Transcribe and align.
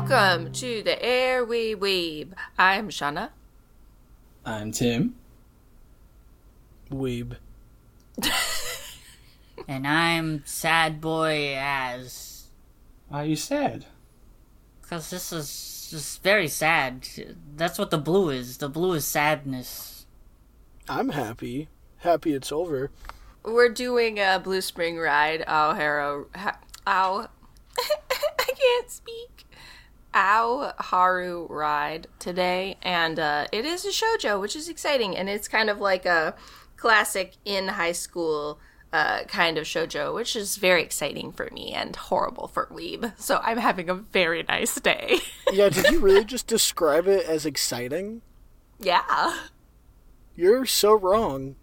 Welcome 0.00 0.52
to 0.54 0.82
the 0.82 1.00
Air 1.04 1.44
We 1.44 1.74
Weeb. 1.74 2.32
I'm 2.58 2.88
Shawna. 2.88 3.28
I'm 4.46 4.72
Tim. 4.72 5.14
Weeb. 6.90 7.36
And 9.68 9.86
I'm 9.86 10.42
sad 10.46 11.02
boy 11.02 11.54
Az. 11.54 12.48
Why 13.08 13.24
are 13.24 13.26
you 13.26 13.36
sad? 13.36 13.84
Because 14.80 15.10
this 15.10 15.32
is 15.32 15.88
just 15.90 16.22
very 16.22 16.48
sad. 16.48 17.06
That's 17.54 17.78
what 17.78 17.90
the 17.90 17.98
blue 17.98 18.30
is. 18.30 18.56
The 18.56 18.70
blue 18.70 18.94
is 18.94 19.04
sadness. 19.04 20.06
I'm 20.88 21.10
happy. 21.10 21.68
Happy 21.98 22.32
it's 22.32 22.50
over. 22.50 22.90
We're 23.44 23.68
doing 23.68 24.18
a 24.18 24.40
Blue 24.42 24.62
Spring 24.62 24.96
ride. 24.96 25.44
Ow, 25.46 25.74
Haro. 25.74 26.28
Ha- 26.34 26.58
ow. 26.86 27.28
I 27.78 28.52
can't 28.58 28.90
speak. 28.90 29.39
Ao 30.14 30.72
Haru 30.78 31.46
ride 31.48 32.06
today, 32.18 32.76
and 32.82 33.18
uh, 33.18 33.46
it 33.52 33.64
is 33.64 33.84
a 33.84 33.90
shojo, 33.90 34.40
which 34.40 34.56
is 34.56 34.68
exciting, 34.68 35.16
and 35.16 35.28
it's 35.28 35.48
kind 35.48 35.70
of 35.70 35.78
like 35.80 36.04
a 36.06 36.34
classic 36.76 37.34
in 37.44 37.68
high 37.68 37.92
school 37.92 38.58
uh, 38.92 39.22
kind 39.24 39.56
of 39.56 39.64
shojo, 39.64 40.12
which 40.14 40.34
is 40.34 40.56
very 40.56 40.82
exciting 40.82 41.30
for 41.30 41.48
me 41.52 41.72
and 41.72 41.94
horrible 41.94 42.48
for 42.48 42.66
Weeb. 42.66 43.12
So 43.18 43.40
I'm 43.42 43.58
having 43.58 43.88
a 43.88 43.94
very 43.94 44.42
nice 44.42 44.74
day. 44.80 45.18
Yeah, 45.52 45.68
did 45.68 45.90
you 45.90 45.98
really 45.98 46.24
just 46.24 46.46
describe 46.46 47.08
it 47.08 47.26
as 47.26 47.44
exciting? 47.44 48.22
yeah. 48.78 49.36
You're 50.36 50.64
so 50.64 50.94
wrong. 50.94 51.56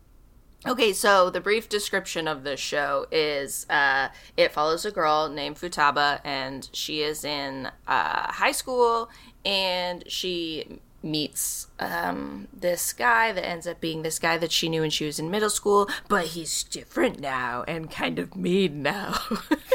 Okay, 0.68 0.94
so 0.94 1.30
the 1.30 1.40
brief 1.42 1.70
description 1.70 2.28
of 2.28 2.44
this 2.44 2.60
show 2.60 3.06
is 3.12 3.66
uh, 3.70 4.10
it 4.36 4.52
follows 4.52 4.86
a 4.86 4.92
girl 4.92 5.30
named 5.30 5.56
Futaba, 5.58 6.20
and 6.24 6.68
she 6.74 7.02
is 7.02 7.24
in 7.24 7.68
uh, 7.88 8.32
high 8.32 8.52
school, 8.52 9.10
and 9.46 10.04
she 10.12 10.80
meets 11.04 11.68
um, 11.80 12.48
this 12.52 12.92
guy 12.92 13.32
that 13.32 13.46
ends 13.46 13.66
up 13.68 13.80
being 13.80 14.02
this 14.02 14.20
guy 14.20 14.36
that 14.38 14.52
she 14.52 14.68
knew 14.68 14.82
when 14.82 14.90
she 14.90 15.06
was 15.06 15.20
in 15.20 15.30
middle 15.32 15.50
school, 15.50 15.88
but 16.10 16.26
he's 16.26 16.64
different 16.64 17.20
now 17.20 17.64
and 17.68 17.90
kind 17.90 18.20
of 18.20 18.36
mean 18.36 18.82
now. 18.82 19.18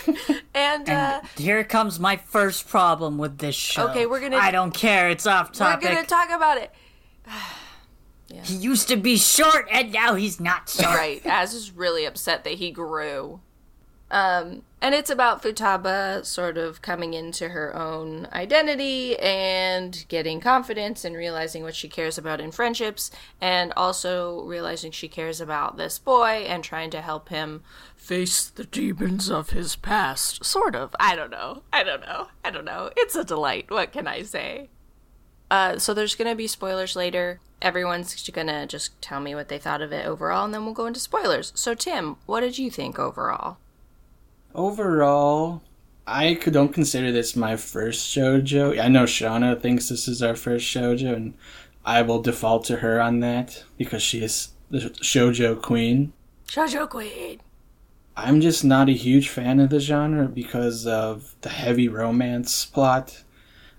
and, 0.54 0.90
uh, 0.90 1.20
here 1.36 1.62
comes 1.64 1.98
my 2.00 2.16
first 2.16 2.68
problem 2.68 3.18
with 3.18 3.38
this 3.38 3.54
show. 3.54 3.88
Okay, 3.88 4.04
we're 4.04 4.20
gonna- 4.20 4.36
I 4.36 4.50
don't 4.50 4.72
care. 4.74 5.08
It's 5.08 5.26
off 5.26 5.52
topic. 5.52 5.88
we're 5.88 5.94
gonna 5.94 6.06
talk 6.06 6.30
about 6.30 6.58
it. 6.58 6.70
He 8.42 8.54
used 8.54 8.88
to 8.88 8.96
be 8.96 9.16
short, 9.16 9.68
and 9.70 9.92
now 9.92 10.14
he's 10.14 10.40
not 10.40 10.68
short. 10.68 10.96
right. 10.96 11.26
Az 11.26 11.54
is 11.54 11.72
really 11.72 12.04
upset 12.04 12.44
that 12.44 12.54
he 12.54 12.70
grew. 12.70 13.40
Um, 14.10 14.62
and 14.82 14.94
it's 14.94 15.08
about 15.08 15.42
Futaba 15.42 16.22
sort 16.26 16.58
of 16.58 16.82
coming 16.82 17.14
into 17.14 17.48
her 17.48 17.74
own 17.74 18.28
identity 18.30 19.18
and 19.18 20.04
getting 20.08 20.38
confidence 20.38 21.02
and 21.02 21.16
realizing 21.16 21.62
what 21.62 21.74
she 21.74 21.88
cares 21.88 22.18
about 22.18 22.38
in 22.38 22.52
friendships, 22.52 23.10
and 23.40 23.72
also 23.74 24.42
realizing 24.42 24.90
she 24.92 25.08
cares 25.08 25.40
about 25.40 25.78
this 25.78 25.98
boy 25.98 26.44
and 26.46 26.62
trying 26.62 26.90
to 26.90 27.00
help 27.00 27.30
him 27.30 27.62
face 27.96 28.44
the 28.50 28.64
demons 28.64 29.30
of 29.30 29.50
his 29.50 29.76
past. 29.76 30.44
Sort 30.44 30.76
of. 30.76 30.94
I 31.00 31.16
don't 31.16 31.30
know. 31.30 31.62
I 31.72 31.82
don't 31.82 32.02
know. 32.02 32.28
I 32.44 32.50
don't 32.50 32.66
know. 32.66 32.90
It's 32.96 33.16
a 33.16 33.24
delight. 33.24 33.70
What 33.70 33.92
can 33.92 34.06
I 34.06 34.22
say? 34.22 34.68
Uh, 35.52 35.78
so 35.78 35.92
there's 35.92 36.14
gonna 36.14 36.34
be 36.34 36.46
spoilers 36.46 36.96
later. 36.96 37.38
Everyone's 37.60 38.26
gonna 38.30 38.66
just 38.66 38.98
tell 39.02 39.20
me 39.20 39.34
what 39.34 39.48
they 39.48 39.58
thought 39.58 39.82
of 39.82 39.92
it 39.92 40.06
overall, 40.06 40.46
and 40.46 40.54
then 40.54 40.64
we'll 40.64 40.72
go 40.72 40.86
into 40.86 40.98
spoilers. 40.98 41.52
So 41.54 41.74
Tim, 41.74 42.16
what 42.24 42.40
did 42.40 42.56
you 42.56 42.70
think 42.70 42.98
overall? 42.98 43.58
Overall, 44.54 45.62
I 46.06 46.32
don't 46.32 46.72
consider 46.72 47.12
this 47.12 47.36
my 47.36 47.56
first 47.56 48.16
shoujo. 48.16 48.80
I 48.82 48.88
know 48.88 49.04
Shawna 49.04 49.60
thinks 49.60 49.90
this 49.90 50.08
is 50.08 50.22
our 50.22 50.34
first 50.34 50.66
shoujo, 50.66 51.14
and 51.14 51.34
I 51.84 52.00
will 52.00 52.22
default 52.22 52.64
to 52.66 52.76
her 52.76 52.98
on 52.98 53.20
that 53.20 53.62
because 53.76 54.02
she 54.02 54.22
is 54.24 54.48
the 54.70 54.78
shoujo 54.78 55.60
queen. 55.60 56.14
Shoujo 56.48 56.88
Queen. 56.88 57.40
I'm 58.16 58.40
just 58.40 58.64
not 58.64 58.88
a 58.88 58.92
huge 58.92 59.28
fan 59.28 59.60
of 59.60 59.68
the 59.68 59.80
genre 59.80 60.28
because 60.28 60.86
of 60.86 61.34
the 61.42 61.50
heavy 61.50 61.88
romance 61.88 62.64
plot. 62.64 63.22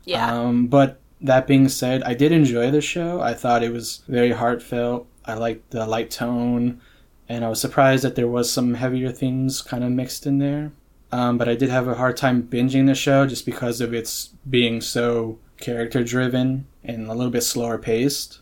Yeah. 0.05 0.31
Um, 0.31 0.67
but 0.67 0.99
that 1.23 1.47
being 1.47 1.69
said, 1.69 2.03
I 2.03 2.13
did 2.13 2.31
enjoy 2.31 2.69
the 2.69 2.81
show. 2.81 3.21
I 3.21 3.33
thought 3.33 3.63
it 3.63 3.71
was 3.71 4.01
very 4.07 4.31
heartfelt. 4.31 5.07
I 5.25 5.35
liked 5.35 5.71
the 5.71 5.87
light 5.87 6.11
tone, 6.11 6.81
and 7.29 7.45
I 7.45 7.49
was 7.49 7.61
surprised 7.61 8.03
that 8.03 8.15
there 8.15 8.27
was 8.27 8.51
some 8.51 8.73
heavier 8.73 9.09
themes 9.11 9.61
kind 9.61 9.83
of 9.83 9.91
mixed 9.91 10.25
in 10.27 10.39
there. 10.39 10.73
Um, 11.13 11.37
but 11.37 11.47
I 11.47 11.55
did 11.55 11.69
have 11.69 11.87
a 11.87 11.93
hard 11.95 12.17
time 12.17 12.43
binging 12.43 12.87
the 12.87 12.95
show 12.95 13.25
just 13.25 13.45
because 13.45 13.79
of 13.79 13.93
its 13.93 14.31
being 14.49 14.81
so 14.81 15.39
character 15.61 16.03
driven 16.03 16.67
and 16.83 17.07
a 17.07 17.13
little 17.13 17.31
bit 17.31 17.43
slower 17.43 17.77
paced. 17.77 18.41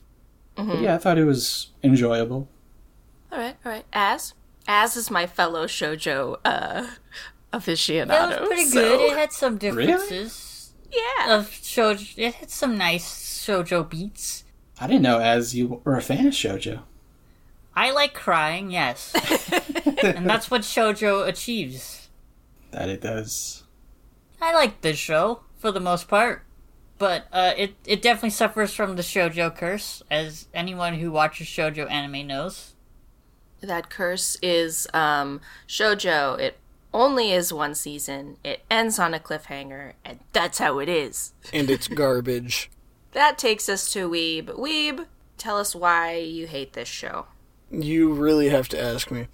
But 0.56 0.80
yeah, 0.82 0.96
I 0.96 0.98
thought 0.98 1.18
it 1.18 1.26
was 1.26 1.68
enjoyable. 1.84 2.48
all 3.32 3.38
right, 3.40 3.56
all 3.66 3.72
right. 3.72 3.86
As 3.94 4.34
Az 4.68 4.96
is 4.96 5.12
my 5.12 5.28
fellow 5.28 5.66
shoujo 5.68 6.38
uh, 6.46 6.88
aficionado. 7.54 8.32
It 8.32 8.40
was 8.42 8.48
pretty 8.50 8.66
so- 8.66 8.98
good. 8.98 9.12
It 9.12 9.18
had 9.18 9.32
some 9.34 9.58
differences 9.58 10.51
Yeah. 10.92 11.38
of 11.38 11.50
shoujo. 11.50 12.14
It 12.18 12.36
had 12.36 12.50
some 12.50 12.78
nice 12.78 13.08
shoujo 13.46 13.90
beats. 13.90 14.44
I 14.80 14.88
didn't 14.88 15.04
know 15.04 15.20
Az 15.20 15.56
you 15.56 15.82
were 15.84 15.96
a 15.98 16.02
fan 16.02 16.28
of 16.28 16.34
shoujo. 16.34 16.82
I 17.76 17.92
like 17.92 18.14
crying, 18.14 18.70
yes, 18.72 19.14
and 20.04 20.30
that's 20.30 20.52
what 20.52 20.62
shoujo 20.62 21.26
achieves. 21.26 22.10
That 22.72 22.90
it 22.90 23.02
does. 23.02 23.64
I 24.42 24.54
like 24.54 24.82
this 24.82 24.98
show 24.98 25.42
for 25.58 25.72
the 25.72 25.80
most 25.80 26.08
part, 26.10 26.44
but 26.98 27.28
uh, 27.32 27.54
it 27.58 27.76
it 27.86 28.02
definitely 28.02 28.32
suffers 28.32 28.74
from 28.74 28.98
the 28.98 29.02
shoujo 29.04 29.56
curse, 29.56 30.04
as 30.12 30.48
anyone 30.54 30.96
who 30.96 31.12
watches 31.12 31.48
shoujo 31.48 31.90
anime 31.90 32.28
knows. 32.28 32.74
that 33.62 33.90
curse 33.90 34.38
is 34.42 34.88
um 34.94 35.40
shojo 35.68 36.38
it 36.40 36.58
only 36.94 37.32
is 37.32 37.54
one 37.54 37.74
season 37.76 38.38
it 38.44 38.62
ends 38.70 39.00
on 39.00 39.14
a 39.14 39.20
cliffhanger 39.20 39.94
and 40.04 40.20
that's 40.34 40.58
how 40.60 40.80
it 40.80 40.90
is 40.90 41.34
And 41.54 41.70
it's 41.70 41.88
garbage. 41.88 42.70
that 43.14 43.38
takes 43.38 43.70
us 43.70 43.92
to 43.94 44.10
weeb 44.10 44.46
weeb 44.58 45.06
tell 45.38 45.58
us 45.58 45.74
why 45.76 46.16
you 46.18 46.48
hate 46.48 46.74
this 46.74 46.88
show 46.88 47.28
You 47.70 48.12
really 48.14 48.50
have 48.50 48.68
to 48.70 48.82
ask 48.82 49.10
me. 49.12 49.28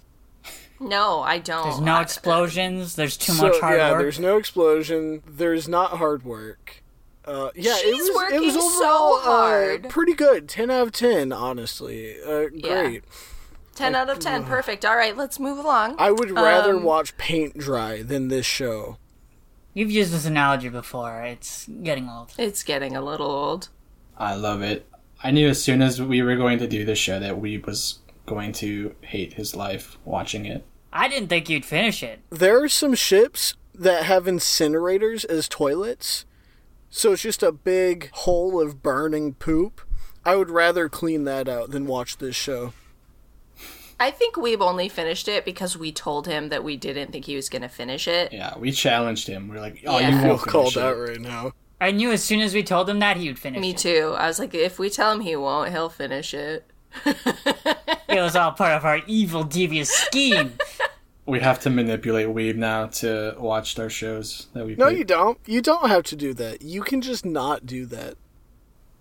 no 0.80 1.20
i 1.20 1.38
don't 1.38 1.64
There's 1.64 1.80
no 1.80 2.00
explosions. 2.00 2.94
There's 2.96 3.16
too 3.16 3.32
so, 3.32 3.48
much 3.48 3.60
hard 3.60 3.78
yeah, 3.78 3.90
work. 3.92 4.00
there's 4.02 4.20
no 4.20 4.36
explosion. 4.36 5.22
There's 5.26 5.68
not 5.68 5.92
hard 5.98 6.24
work. 6.24 6.82
Uh, 7.24 7.50
yeah, 7.54 7.74
it 7.76 7.82
She's 7.82 7.92
was, 7.98 8.08
it 8.08 8.14
working 8.14 8.40
was 8.54 8.78
so 8.78 9.18
hard. 9.20 9.84
Uh, 9.86 9.88
pretty 9.90 10.14
good. 10.14 10.48
Ten 10.48 10.70
out 10.70 10.86
of 10.86 10.92
ten, 10.92 11.30
honestly. 11.30 12.16
Uh, 12.26 12.46
Yeah. 12.54 12.98
Great. 13.78 13.86
10 13.86 13.94
out 13.94 14.10
of 14.10 14.18
10 14.18 14.44
perfect 14.44 14.84
all 14.84 14.96
right 14.96 15.16
let's 15.16 15.38
move 15.38 15.58
along 15.58 15.94
I 15.98 16.10
would 16.10 16.30
rather 16.30 16.74
Um, 16.76 16.82
watch 16.82 17.16
paint 17.16 17.56
dry 17.56 18.02
than 18.02 18.28
this 18.28 18.46
show. 18.46 18.98
You've 19.74 19.90
used 19.92 20.12
this 20.12 20.26
analogy 20.26 20.68
before. 20.68 21.22
It's 21.22 21.68
getting 21.82 22.08
old. 22.08 22.32
it's 22.38 22.62
getting 22.62 22.96
a 22.96 23.00
little 23.02 23.30
old 23.30 23.68
I 24.16 24.34
love 24.34 24.62
it. 24.62 24.86
I 25.22 25.30
knew 25.30 25.48
as 25.48 25.62
soon 25.62 25.80
as 25.82 26.02
we 26.02 26.22
were 26.22 26.36
going 26.36 26.58
to 26.58 26.66
do 26.66 26.84
this 26.84 26.98
show 26.98 27.20
that 27.20 27.36
Weeb 27.40 27.66
was 27.66 28.00
going 28.26 28.52
to 28.54 28.94
hate 29.00 29.34
his 29.34 29.54
life 29.54 29.96
watching 30.04 30.44
it. 30.44 30.64
I 30.92 31.08
didn't 31.08 31.28
think 31.28 31.48
you'd 31.48 31.64
finish 31.64 32.02
it. 32.02 32.20
There 32.30 32.62
are 32.62 32.68
some 32.68 32.94
ships 32.94 33.54
that 33.74 34.04
have 34.04 34.24
incinerators 34.24 35.24
as 35.24 35.48
toilets, 35.48 36.24
so 36.90 37.12
it's 37.12 37.22
just 37.22 37.42
a 37.42 37.52
big 37.52 38.10
hole 38.12 38.60
of 38.60 38.82
burning 38.82 39.34
poop. 39.34 39.80
I 40.24 40.34
would 40.36 40.50
rather 40.50 40.88
clean 40.88 41.24
that 41.24 41.48
out 41.48 41.70
than 41.70 41.86
watch 41.86 42.18
this 42.18 42.34
show. 42.36 42.72
I 44.00 44.10
think 44.10 44.36
we've 44.36 44.60
only 44.62 44.88
finished 44.88 45.28
it 45.28 45.44
because 45.44 45.76
we 45.76 45.90
told 45.92 46.26
him 46.26 46.48
that 46.48 46.62
we 46.64 46.76
didn't 46.76 47.12
think 47.12 47.24
he 47.24 47.36
was 47.36 47.48
going 47.48 47.62
to 47.62 47.68
finish 47.68 48.06
it 48.08 48.32
Yeah, 48.32 48.56
we 48.58 48.70
challenged 48.72 49.26
him. 49.28 49.48
We 49.48 49.56
are 49.56 49.60
like, 49.60 49.82
"Oh, 49.86 49.98
Yeah. 49.98 50.10
you 50.10 50.16
I 50.16 50.20
feel 50.20 50.28
won't 50.30 50.40
called 50.42 50.74
finish 50.74 50.84
out 50.86 50.96
it." 50.96 51.00
right 51.10 51.20
now. 51.20 51.52
I 51.80 51.90
knew 51.92 52.10
as 52.12 52.22
soon 52.24 52.40
as 52.40 52.54
we 52.54 52.62
told 52.62 52.88
him 52.90 52.98
that 53.00 53.16
he 53.16 53.28
would 53.28 53.38
finish 53.38 53.60
me 53.60 53.70
it. 53.70 53.78
too 53.78 54.14
i 54.18 54.26
was 54.26 54.38
like 54.38 54.52
if 54.54 54.78
we 54.78 54.90
tell 54.90 55.12
him 55.12 55.20
he 55.20 55.36
won't 55.36 55.70
he'll 55.70 55.88
finish 55.88 56.34
it 56.34 56.64
It 58.08 58.20
was 58.22 58.34
all 58.34 58.52
part 58.52 58.72
of 58.72 58.84
our 58.86 59.00
evil, 59.06 59.44
devious 59.44 59.90
scheme. 59.90 60.54
We 61.26 61.40
have 61.40 61.60
to 61.60 61.68
manipulate 61.70 62.26
Weeb 62.28 62.56
now 62.56 62.86
to 62.86 63.34
watch 63.38 63.78
our 63.78 63.90
shows 63.90 64.46
that 64.54 64.64
we. 64.64 64.76
No, 64.76 64.88
pick. 64.88 64.96
you 64.96 65.04
don't. 65.04 65.38
You 65.44 65.60
don't 65.60 65.90
have 65.90 66.04
to 66.04 66.16
do 66.16 66.32
that. 66.32 66.62
You 66.62 66.80
can 66.80 67.02
just 67.02 67.26
not 67.26 67.66
do 67.66 67.84
that. 67.84 68.14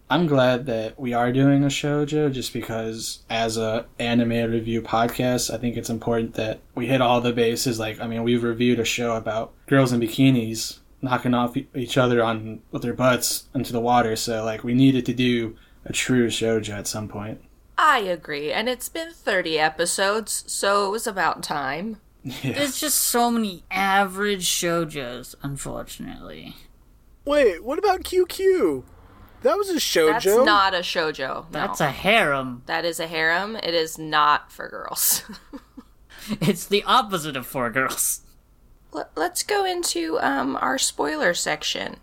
I'm 0.10 0.26
glad 0.26 0.68
that 0.68 0.98
we 0.98 1.14
are 1.14 1.34
doing 1.34 1.64
a 1.64 1.68
shoujo 1.68 2.32
just 2.32 2.54
because 2.54 3.20
as 3.30 3.58
a 3.58 3.86
anime 4.00 4.50
review 4.52 4.82
podcast, 4.82 5.54
I 5.54 5.58
think 5.58 5.76
it's 5.76 5.90
important 5.90 6.36
that 6.36 6.62
we 6.76 6.88
hit 6.88 7.02
all 7.02 7.20
the 7.20 7.34
bases. 7.34 7.78
Like, 7.78 8.00
I 8.00 8.08
mean, 8.08 8.24
we've 8.24 8.44
reviewed 8.44 8.80
a 8.80 8.86
show 8.86 9.16
about 9.16 9.54
girls 9.66 9.92
in 9.92 10.00
bikinis 10.00 10.80
knocking 11.02 11.34
off 11.34 11.56
each 11.76 11.98
other 11.98 12.24
on 12.24 12.62
with 12.72 12.82
their 12.82 12.94
butts 12.94 13.50
into 13.54 13.72
the 13.72 13.80
water, 13.80 14.16
so 14.16 14.44
like 14.44 14.64
we 14.64 14.74
needed 14.74 15.06
to 15.06 15.14
do 15.14 15.56
a 15.86 15.94
true 15.94 16.28
shoujo 16.28 16.70
at 16.74 16.88
some 16.88 17.08
point. 17.08 17.42
I 17.78 18.00
agree, 18.00 18.52
and 18.52 18.68
it's 18.68 18.90
been 18.90 19.12
30 19.12 19.60
episodes, 19.60 20.44
so 20.48 20.88
it 20.88 20.92
was 20.92 21.06
about 21.06 21.44
time. 21.44 21.98
Yeah. 22.24 22.54
There's 22.54 22.80
just 22.80 22.98
so 22.98 23.30
many 23.30 23.64
average 23.70 24.48
shoujos, 24.48 25.36
unfortunately. 25.44 26.56
Wait, 27.26 27.64
what 27.64 27.78
about 27.78 28.04
QQ? 28.04 28.84
That 29.44 29.58
was 29.58 29.70
a 29.70 29.76
shojo. 29.76 30.12
That's 30.14 30.26
not 30.26 30.74
a 30.74 30.80
shojo. 30.80 31.18
No. 31.18 31.46
That's 31.52 31.80
a 31.82 31.92
harem. 31.92 32.64
that 32.66 32.86
is 32.86 33.00
a 33.00 33.08
harem. 33.08 33.56
It 33.58 33.74
is 33.74 33.98
not 33.98 34.52
for 34.52 34.68
girls. 34.70 35.24
It's 36.42 36.66
the 36.66 36.84
opposite 36.84 37.38
of 37.38 37.46
for 37.46 37.70
girls. 37.70 38.20
Let- 38.92 39.12
Let's 39.16 39.44
go 39.44 39.64
into 39.64 40.20
um, 40.20 40.58
our 40.60 40.78
spoiler 40.78 41.34
section. 41.34 41.98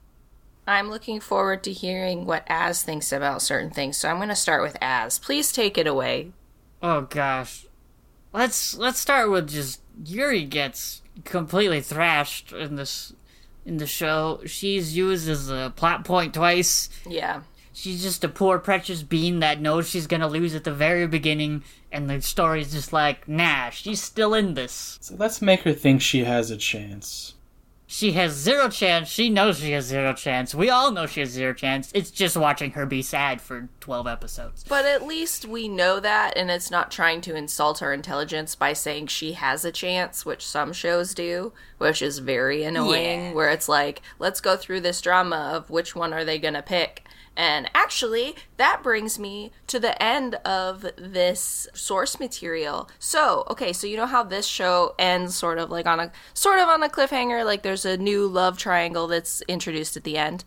I'm 0.67 0.89
looking 0.89 1.21
forward 1.21 1.63
to 1.65 1.73
hearing 1.73 2.25
what 2.25 2.45
Az 2.49 2.83
thinks 2.83 3.13
about 3.13 3.43
certain 3.43 3.69
things, 3.71 3.99
so 3.99 4.09
I'm 4.09 4.17
going 4.17 4.31
to 4.31 4.35
start 4.35 4.63
with 4.63 4.79
Az. 4.81 5.19
Please 5.19 5.53
take 5.53 5.77
it 5.77 5.87
away. 5.87 6.33
Oh 6.83 7.03
gosh. 7.03 7.67
Let's 8.33 8.75
let's 8.79 8.99
start 8.99 9.31
with 9.31 9.51
just 9.51 9.81
Yuri 10.07 10.45
gets 10.45 11.03
completely 11.25 11.83
thrashed 11.83 12.51
in 12.53 12.77
this 12.77 13.13
in 13.65 13.79
the 13.79 13.87
show. 13.87 14.41
She's 14.47 14.97
used 14.97 15.29
as 15.29 15.51
a 15.51 15.73
plot 15.77 16.05
point 16.05 16.35
twice. 16.35 16.89
Yeah. 17.07 17.43
She's 17.73 18.03
just 18.03 18.23
a 18.23 18.29
poor 18.29 18.59
precious 18.59 19.03
bean 19.03 19.41
that 19.41 19.61
knows 19.61 19.89
she's 19.89 20.07
gonna 20.07 20.29
lose 20.29 20.55
at 20.55 20.63
the 20.65 20.73
very 20.73 21.09
beginning, 21.09 21.65
and 21.91 22.09
the 22.09 22.23
story's 22.23 22.73
just 22.73 22.93
like, 22.93 23.27
nah, 23.29 23.71
she's 23.71 24.01
still 24.01 24.33
in 24.33 24.55
this. 24.55 24.99
So 25.01 25.17
let's 25.19 25.43
make 25.43 25.63
her 25.63 25.73
think 25.73 26.01
she 26.01 26.23
has 26.25 26.51
a 26.51 26.57
chance. 26.57 27.35
She 27.95 28.11
has 28.15 28.33
zero 28.33 28.69
chance. 28.69 29.09
She 29.09 29.31
knows 29.31 29.61
she 29.61 29.71
has 29.71 29.85
zero 29.85 30.15
chance. 30.15 30.53
We 30.53 30.69
all 30.69 30.91
know 30.91 31.07
she 31.07 31.21
has 31.21 31.29
zero 31.29 31.55
chance. 31.55 31.93
It's 31.95 32.11
just 32.11 32.37
watching 32.37 32.73
her 32.73 32.87
be 32.87 33.03
sad 33.03 33.41
for 33.41 33.69
12 33.79 34.09
episodes. 34.09 34.65
But 34.69 34.85
at 34.85 35.07
least 35.07 35.47
we 35.47 35.69
know 35.69 36.01
that, 36.01 36.37
and 36.37 36.51
it's 36.51 36.73
not 36.73 36.91
trying 36.91 37.21
to 37.21 37.37
insult 37.37 37.79
her 37.79 37.93
intelligence 37.93 38.57
by 38.57 38.73
saying 38.73 39.07
she 39.07 39.35
has 39.35 39.65
a 39.65 39.71
chance, 39.71 40.27
which 40.27 40.45
some 40.45 40.73
shows 40.73 41.15
do, 41.15 41.53
which 41.79 42.03
is 42.03 42.19
very 42.19 42.65
annoying. 42.65 43.27
Yeah. 43.27 43.33
Where 43.33 43.51
it's 43.51 43.69
like, 43.69 44.03
let's 44.19 44.41
go 44.41 44.57
through 44.57 44.81
this 44.81 45.01
drama 45.01 45.53
of 45.55 45.71
which 45.71 45.95
one 45.95 46.13
are 46.13 46.25
they 46.25 46.41
going 46.41 46.55
to 46.55 46.63
pick. 46.63 47.04
And 47.37 47.69
actually, 47.75 48.37
that 48.59 48.83
brings 48.83 49.19
me 49.19 49.51
to 49.67 49.81
the 49.81 50.01
end 50.03 50.37
of 50.45 50.87
this 50.97 51.67
source 51.75 52.21
material. 52.21 52.89
So, 52.99 53.45
okay, 53.51 53.73
so 53.73 53.87
you 53.87 53.97
know 53.97 54.07
how 54.07 54.23
this 54.23 54.47
show 54.47 54.95
ends 54.99 55.35
sort 55.35 55.59
of 55.59 55.71
like 55.71 55.87
on 55.87 55.99
a 56.01 56.13
sort 56.33 56.61
of 56.61 56.69
on 56.69 56.83
a 56.83 56.89
cliffhanger, 56.89 57.45
like 57.45 57.63
there's 57.63 57.85
a 57.85 57.97
new 57.97 58.27
love 58.27 58.57
triangle 58.59 59.07
that's 59.09 59.43
introduced 59.49 59.97
at 59.97 60.05
the 60.05 60.17
end. 60.17 60.45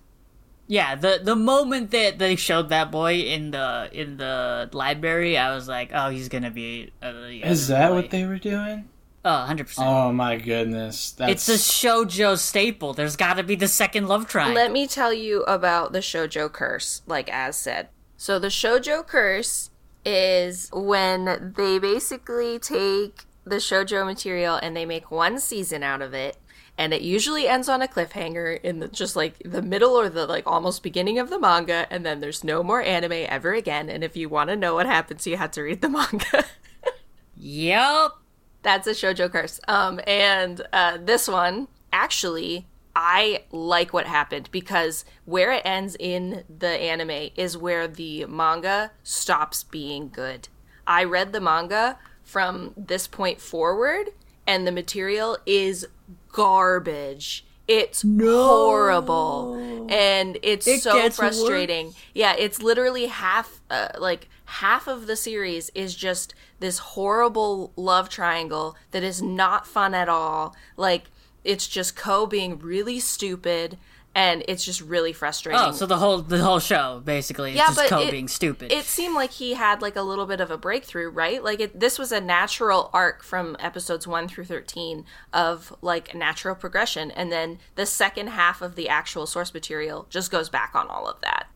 Yeah, 0.70 0.96
the 0.96 1.22
the 1.24 1.36
moment 1.36 1.92
that 1.92 2.20
they 2.20 2.36
showed 2.36 2.70
that 2.70 2.92
boy 2.92 3.16
in 3.16 3.52
the 3.52 3.90
in 3.94 4.18
the 4.18 4.70
library, 4.74 5.38
I 5.38 5.56
was 5.56 5.68
like, 5.68 5.92
oh, 5.94 6.10
he's 6.10 6.28
gonna 6.28 6.52
be. 6.52 6.92
Uh, 7.02 7.14
the 7.14 7.42
Is 7.44 7.68
that 7.70 7.90
boy. 7.90 7.96
what 7.96 8.10
they 8.10 8.26
were 8.26 8.38
doing? 8.38 8.90
Oh, 9.28 9.46
100%. 9.50 9.76
Oh 9.80 10.14
my 10.14 10.38
goodness. 10.38 11.14
It's 11.20 11.50
a 11.50 11.56
shoujo 11.56 12.38
staple. 12.38 12.94
There's 12.94 13.18
got 13.18 13.34
to 13.34 13.44
be 13.44 13.56
the 13.56 13.68
second 13.68 14.08
love 14.08 14.26
triangle. 14.26 14.56
Let 14.56 14.72
me 14.72 14.88
tell 14.88 15.12
you 15.12 15.44
about 15.44 15.92
the 15.92 16.00
shoujo 16.00 16.50
curse, 16.50 17.02
like 17.06 17.30
Az 17.30 17.58
said. 17.58 17.90
So 18.16 18.40
the 18.40 18.48
shoujo 18.48 19.06
curse 19.06 19.70
is 20.06 20.70
when 20.72 21.54
they 21.58 21.78
basically 21.78 22.58
take 22.58 23.26
the 23.44 23.58
shoujo 23.58 24.06
material 24.06 24.56
and 24.56 24.78
they 24.78 24.86
make 24.86 25.12
one 25.12 25.40
season 25.40 25.84
out 25.84 26.02
of 26.02 26.14
it 26.14 26.38
and 26.78 26.94
it 26.94 27.02
usually 27.02 27.50
ends 27.50 27.68
on 27.68 27.82
a 27.82 27.88
cliffhanger 27.88 28.62
in 28.62 28.80
the 28.80 28.88
just 28.88 29.18
like 29.18 29.42
the 29.44 29.62
middle 29.62 29.92
or 29.92 30.08
the 30.08 30.26
like 30.26 30.46
almost 30.46 30.84
beginning 30.84 31.20
of 31.20 31.30
the 31.30 31.40
manga 31.40 31.86
and 31.90 32.06
then 32.06 32.20
there's 32.22 32.44
no 32.44 32.64
more 32.64 32.82
anime 32.82 33.26
ever 33.28 33.54
again 33.54 33.90
and 33.90 34.04
if 34.04 34.16
you 34.16 34.30
want 34.30 34.50
to 34.50 34.56
know 34.56 34.76
what 34.76 34.86
happens 34.86 35.28
you 35.28 35.36
have 35.36 35.52
to 35.52 35.62
read 35.62 35.82
the 35.82 35.90
manga. 35.90 36.46
Yup. 37.36 38.22
That's 38.68 38.86
a 38.86 38.92
shoujo 38.92 39.32
curse. 39.32 39.62
Um, 39.70 40.02
and 40.06 40.62
uh, 40.74 40.98
this 41.02 41.30
one, 41.30 41.70
actually, 41.94 42.68
I 42.94 43.44
like 43.50 43.94
what 43.94 44.08
happened 44.08 44.50
because 44.52 45.06
where 45.24 45.54
it 45.54 45.62
ends 45.64 45.96
in 45.98 46.44
the 46.50 46.68
anime 46.68 47.30
is 47.38 47.58
where 47.58 47.88
the 47.88 48.26
manga 48.26 48.92
stops 49.04 49.64
being 49.64 50.10
good. 50.10 50.50
I 50.86 51.06
read 51.06 51.32
the 51.32 51.40
manga 51.40 51.98
from 52.24 52.74
this 52.76 53.08
point 53.08 53.40
forward, 53.40 54.10
and 54.46 54.68
the 54.68 54.74
material 54.74 55.38
is 55.46 55.88
garbage. 56.34 57.46
It's 57.70 58.02
horrible, 58.02 59.88
and 59.90 60.38
it's 60.44 60.68
It 60.68 60.82
so 60.82 61.10
frustrating. 61.12 61.94
Yeah, 62.14 62.36
it's 62.38 62.62
literally 62.62 63.06
half, 63.06 63.62
uh, 63.70 63.92
like 63.98 64.28
half 64.48 64.88
of 64.88 65.08
the 65.08 65.16
series 65.16 65.70
is 65.76 65.94
just 65.96 66.34
this 66.60 66.80
horrible 66.80 67.72
love 67.76 68.10
triangle 68.10 68.76
that 68.92 69.04
is 69.04 69.22
not 69.22 69.68
fun 69.68 69.94
at 69.94 70.10
all. 70.10 70.56
Like 70.76 71.06
it's 71.44 71.68
just 71.68 71.96
Kou 71.96 72.26
being 72.26 72.58
really 72.60 73.00
stupid, 73.00 73.78
and 74.16 74.44
it's 74.48 74.66
just 74.66 74.82
really 74.82 75.14
frustrating. 75.14 75.62
Oh, 75.62 75.72
so 75.72 75.86
the 75.86 75.98
whole 75.98 76.18
the 76.22 76.40
whole 76.40 76.60
show 76.60 77.02
basically 77.06 77.52
is 77.52 77.58
Yeah, 77.58 77.68
just 77.68 77.78
but 77.78 77.90
Kou 77.90 78.02
it- 78.02 78.12
being 78.12 78.28
stupid. 78.28 78.72
it 78.72 78.86
seemed 78.86 79.16
like 79.16 79.32
he 79.32 79.54
had 79.54 79.82
like 79.82 79.96
a 79.96 80.02
little 80.02 80.26
bit 80.26 80.42
of 80.42 80.50
a 80.50 80.58
breakthrough, 80.58 81.10
right? 81.10 81.44
Like 81.44 81.60
it, 81.60 81.80
this 81.80 82.00
was 82.00 82.12
a 82.12 82.20
natural 82.20 82.90
arc 82.94 83.24
from 83.24 83.56
episodes 83.60 84.08
1 84.08 84.28
through 84.30 84.46
13 84.46 85.06
of 85.34 85.74
like 85.82 86.16
natural 86.16 86.56
progression 86.56 87.12
and 87.12 87.32
then 87.32 87.60
the 87.76 87.86
second 87.86 88.28
half 88.28 88.62
of 88.62 88.76
the 88.76 88.90
actual 88.90 89.26
source 89.28 89.54
material 89.54 90.08
just 90.10 90.32
goes 90.32 90.50
back 90.50 90.72
on 90.74 90.88
all 90.88 91.08
of 91.08 91.22
that. 91.22 91.47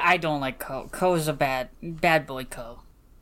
I 0.00 0.16
don't 0.16 0.40
like 0.40 0.58
Kou. 0.58 0.88
Kou's 0.88 1.28
a 1.28 1.32
bad 1.32 1.68
bad 1.82 2.26
boy 2.26 2.44
Kou. 2.44 2.80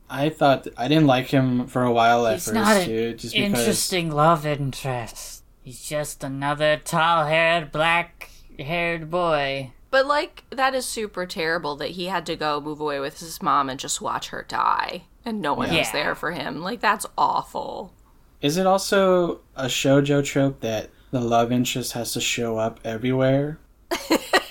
I 0.09 0.29
thought 0.29 0.67
I 0.77 0.89
didn't 0.89 1.07
like 1.07 1.29
him 1.29 1.67
for 1.67 1.83
a 1.83 1.93
while 1.93 2.27
at 2.27 2.35
He's 2.35 2.47
first 2.47 2.55
not 2.55 2.77
an 2.77 2.87
too, 2.87 3.15
just 3.15 3.35
because 3.35 3.61
interesting 3.61 4.11
love 4.11 4.45
interest. 4.45 5.45
He's 5.63 5.83
just 5.83 6.25
another 6.25 6.81
tall-haired, 6.83 7.71
black-haired 7.71 9.11
boy. 9.11 9.73
But 9.91 10.07
like 10.07 10.45
that 10.51 10.75
is 10.75 10.87
super 10.87 11.27
terrible 11.27 11.77
that 11.77 11.91
he 11.91 12.07
had 12.07 12.27
to 12.27 12.37
go 12.37 12.61
move 12.61 12.81
away 12.81 12.99
with 12.99 13.21
his 13.21 13.41
mom 13.43 13.69
and 13.69 13.79
just 13.79 14.01
watch 14.01 14.29
her 14.29 14.45
die 14.49 15.05
and 15.25 15.41
no 15.41 15.55
one 15.55 15.75
was 15.75 15.93
there 15.93 16.15
for 16.15 16.33
him. 16.33 16.61
Like 16.63 16.81
that's 16.81 17.07
awful. 17.17 17.93
Is 18.41 18.57
it 18.57 18.67
also 18.67 19.41
a 19.55 19.67
shojo 19.67 20.25
trope 20.25 20.61
that 20.61 20.91
the 21.11 21.21
love 21.21 21.53
interest 21.53 21.93
has 21.93 22.13
to 22.15 22.21
show 22.21 22.59
up 22.59 22.81
everywhere? 22.85 23.59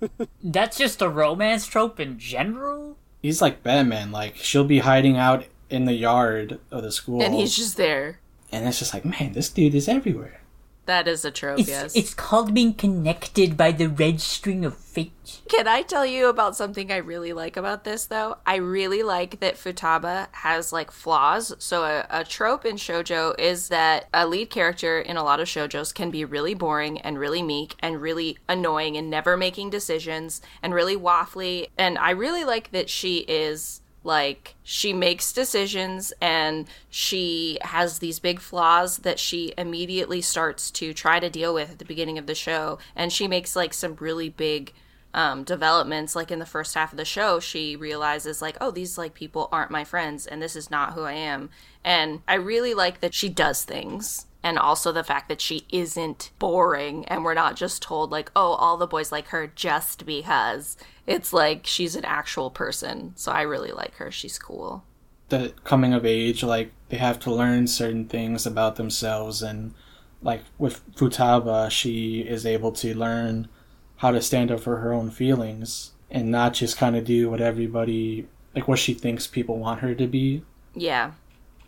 That's 0.42 0.78
just 0.78 1.02
a 1.02 1.08
romance 1.08 1.66
trope 1.66 1.98
in 2.00 2.18
general. 2.18 2.96
He's 3.22 3.40
like 3.42 3.62
Batman, 3.62 4.12
like 4.12 4.36
she'll 4.36 4.64
be 4.64 4.80
hiding 4.80 5.16
out 5.16 5.44
in 5.68 5.84
the 5.84 5.94
yard 5.94 6.60
of 6.70 6.82
the 6.82 6.92
school 6.92 7.22
And 7.22 7.34
he's 7.34 7.56
just 7.56 7.76
there. 7.76 8.20
and 8.52 8.66
it's 8.68 8.78
just 8.78 8.94
like, 8.94 9.04
man, 9.04 9.32
this 9.32 9.48
dude 9.48 9.74
is 9.74 9.88
everywhere. 9.88 10.40
That 10.86 11.08
is 11.08 11.24
a 11.24 11.30
trope, 11.30 11.58
It's, 11.58 11.68
yes. 11.68 11.96
it's 11.96 12.14
called 12.14 12.54
being 12.54 12.72
connected 12.72 13.56
by 13.56 13.72
the 13.72 13.88
red 13.88 14.20
string 14.20 14.64
of 14.64 14.76
fate. 14.76 15.40
Can 15.48 15.66
I 15.66 15.82
tell 15.82 16.06
you 16.06 16.28
about 16.28 16.56
something 16.56 16.92
I 16.92 16.98
really 16.98 17.32
like 17.32 17.56
about 17.56 17.82
this 17.82 18.06
though? 18.06 18.38
I 18.46 18.56
really 18.56 19.02
like 19.02 19.40
that 19.40 19.56
Futaba 19.56 20.28
has 20.30 20.72
like 20.72 20.92
flaws. 20.92 21.52
So 21.58 21.82
a, 21.82 22.06
a 22.08 22.24
trope 22.24 22.64
in 22.64 22.76
shojo 22.76 23.38
is 23.38 23.68
that 23.68 24.08
a 24.14 24.26
lead 24.26 24.48
character 24.50 25.00
in 25.00 25.16
a 25.16 25.24
lot 25.24 25.40
of 25.40 25.48
shojos 25.48 25.92
can 25.92 26.10
be 26.12 26.24
really 26.24 26.54
boring 26.54 26.98
and 27.00 27.18
really 27.18 27.42
meek 27.42 27.74
and 27.80 28.00
really 28.00 28.38
annoying 28.48 28.96
and 28.96 29.10
never 29.10 29.36
making 29.36 29.70
decisions 29.70 30.40
and 30.62 30.72
really 30.72 30.96
waffly. 30.96 31.68
And 31.76 31.98
I 31.98 32.10
really 32.10 32.44
like 32.44 32.70
that 32.70 32.88
she 32.88 33.18
is 33.18 33.80
like 34.06 34.54
she 34.62 34.92
makes 34.92 35.32
decisions 35.32 36.12
and 36.22 36.66
she 36.88 37.58
has 37.62 37.98
these 37.98 38.20
big 38.20 38.40
flaws 38.40 38.98
that 38.98 39.18
she 39.18 39.52
immediately 39.58 40.22
starts 40.22 40.70
to 40.70 40.94
try 40.94 41.20
to 41.20 41.28
deal 41.28 41.52
with 41.52 41.72
at 41.72 41.78
the 41.78 41.84
beginning 41.84 42.16
of 42.16 42.26
the 42.26 42.34
show. 42.34 42.78
And 42.94 43.12
she 43.12 43.28
makes 43.28 43.56
like 43.56 43.74
some 43.74 43.96
really 43.96 44.30
big 44.30 44.72
um, 45.12 45.44
developments. 45.44 46.14
Like 46.14 46.30
in 46.30 46.38
the 46.38 46.46
first 46.46 46.74
half 46.74 46.92
of 46.92 46.96
the 46.96 47.04
show 47.04 47.40
she 47.40 47.76
realizes 47.76 48.40
like 48.40 48.56
oh 48.60 48.70
these 48.70 48.96
like 48.96 49.14
people 49.14 49.48
aren't 49.50 49.70
my 49.70 49.84
friends 49.84 50.26
and 50.26 50.40
this 50.40 50.56
is 50.56 50.70
not 50.70 50.94
who 50.94 51.02
i 51.02 51.12
am. 51.12 51.50
And 51.84 52.22
i 52.28 52.34
really 52.34 52.74
like 52.74 53.00
that 53.00 53.14
she 53.14 53.28
does 53.28 53.64
things 53.64 54.26
and 54.46 54.60
also 54.60 54.92
the 54.92 55.02
fact 55.02 55.28
that 55.28 55.40
she 55.40 55.66
isn't 55.70 56.30
boring 56.38 57.04
and 57.06 57.24
we're 57.24 57.34
not 57.34 57.56
just 57.56 57.82
told 57.82 58.12
like 58.12 58.30
oh 58.36 58.52
all 58.52 58.76
the 58.76 58.86
boys 58.86 59.10
like 59.10 59.26
her 59.28 59.48
just 59.48 60.06
because. 60.06 60.76
It's 61.04 61.32
like 61.32 61.66
she's 61.66 61.96
an 61.96 62.04
actual 62.04 62.50
person 62.50 63.12
so 63.16 63.32
i 63.32 63.42
really 63.42 63.72
like 63.72 63.94
her. 63.96 64.12
She's 64.12 64.38
cool. 64.38 64.84
The 65.30 65.52
coming 65.64 65.92
of 65.92 66.06
age, 66.06 66.44
like 66.44 66.70
they 66.90 66.96
have 66.96 67.18
to 67.20 67.34
learn 67.34 67.66
certain 67.66 68.06
things 68.06 68.46
about 68.46 68.76
themselves 68.76 69.42
and 69.42 69.74
like 70.22 70.44
with 70.58 70.80
Futaba, 70.94 71.68
she 71.68 72.20
is 72.20 72.46
able 72.46 72.70
to 72.72 72.96
learn 72.96 73.48
how 73.96 74.12
to 74.12 74.22
stand 74.22 74.52
up 74.52 74.60
for 74.60 74.76
her 74.76 74.92
own 74.92 75.10
feelings 75.10 75.90
and 76.08 76.30
not 76.30 76.54
just 76.54 76.78
kind 76.78 76.94
of 76.94 77.04
do 77.04 77.28
what 77.28 77.40
everybody 77.40 78.28
like 78.54 78.68
what 78.68 78.78
she 78.78 78.94
thinks 78.94 79.26
people 79.26 79.58
want 79.58 79.80
her 79.80 79.96
to 79.96 80.06
be. 80.06 80.44
Yeah 80.72 81.14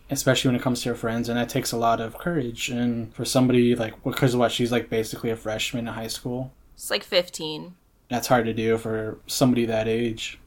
especially 0.09 0.49
when 0.49 0.55
it 0.55 0.61
comes 0.61 0.81
to 0.81 0.89
her 0.89 0.95
friends 0.95 1.29
and 1.29 1.37
that 1.37 1.49
takes 1.49 1.71
a 1.71 1.77
lot 1.77 2.01
of 2.01 2.17
courage. 2.17 2.69
And 2.69 3.13
for 3.13 3.25
somebody 3.25 3.75
like 3.75 4.01
because 4.03 4.35
what 4.35 4.51
she's 4.51 4.71
like 4.71 4.89
basically 4.89 5.29
a 5.29 5.35
freshman 5.35 5.87
in 5.87 5.93
high 5.93 6.07
school? 6.07 6.51
It's 6.75 6.89
like 6.89 7.03
15 7.03 7.75
that's 8.09 8.27
hard 8.27 8.45
to 8.45 8.53
do 8.53 8.77
for 8.77 9.19
somebody 9.27 9.65
that 9.65 9.87
age. 9.87 10.39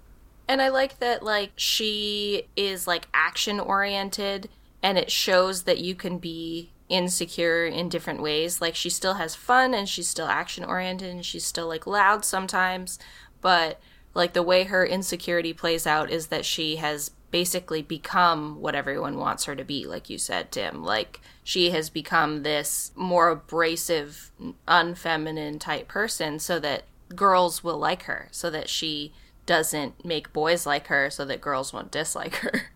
And 0.49 0.61
I 0.61 0.69
like 0.69 0.99
that 0.99 1.23
like 1.23 1.52
she 1.57 2.49
is 2.57 2.87
like 2.87 3.09
action 3.14 3.59
oriented 3.59 4.50
and 4.83 4.99
it 4.99 5.11
shows 5.11 5.62
that 5.62 5.78
you 5.78 5.95
can 5.95 6.19
be 6.19 6.73
insecure 6.88 7.64
in 7.64 7.88
different 7.88 8.21
ways. 8.21 8.61
Like 8.61 8.75
she 8.75 8.90
still 8.90 9.14
has 9.14 9.35
fun 9.35 9.73
and 9.73 9.88
she's 9.88 10.09
still 10.09 10.26
action 10.26 10.64
oriented 10.64 11.11
and 11.11 11.25
she's 11.25 11.45
still 11.45 11.69
like 11.69 11.87
loud 11.87 12.25
sometimes, 12.25 12.99
but 13.40 13.81
like 14.12 14.33
the 14.35 14.42
way 14.42 14.64
her 14.64 14.85
insecurity 14.85 15.52
plays 15.52 15.87
out 15.87 16.11
is 16.11 16.26
that 16.26 16.45
she 16.45 16.76
has 16.76 17.12
basically 17.33 17.83
become 17.83 18.61
what 18.61 18.77
everyone 18.77 19.17
wants 19.19 19.47
her 19.47 19.57
to 19.57 19.65
be, 19.65 19.87
like 19.87 20.09
you 20.09 20.19
said, 20.19 20.53
Tim. 20.53 20.85
Like 20.85 21.21
she 21.43 21.71
has 21.71 21.91
become 21.91 22.45
this 22.45 22.93
more 22.95 23.31
abrasive, 23.31 24.31
unfeminine 24.69 25.59
type 25.59 25.89
person 25.89 26.39
so 26.39 26.61
that 26.61 26.85
girls 27.17 27.65
will 27.65 27.79
like 27.79 28.05
her, 28.05 28.29
so 28.31 28.51
that 28.51 28.69
she 28.69 29.12
doesn't 29.47 30.05
make 30.05 30.33
boys 30.33 30.67
like 30.67 30.87
her, 30.87 31.11
so 31.11 31.25
that 31.25 31.41
girls 31.41 31.73
won't 31.73 31.91
dislike 31.91 32.37
her. 32.37 32.62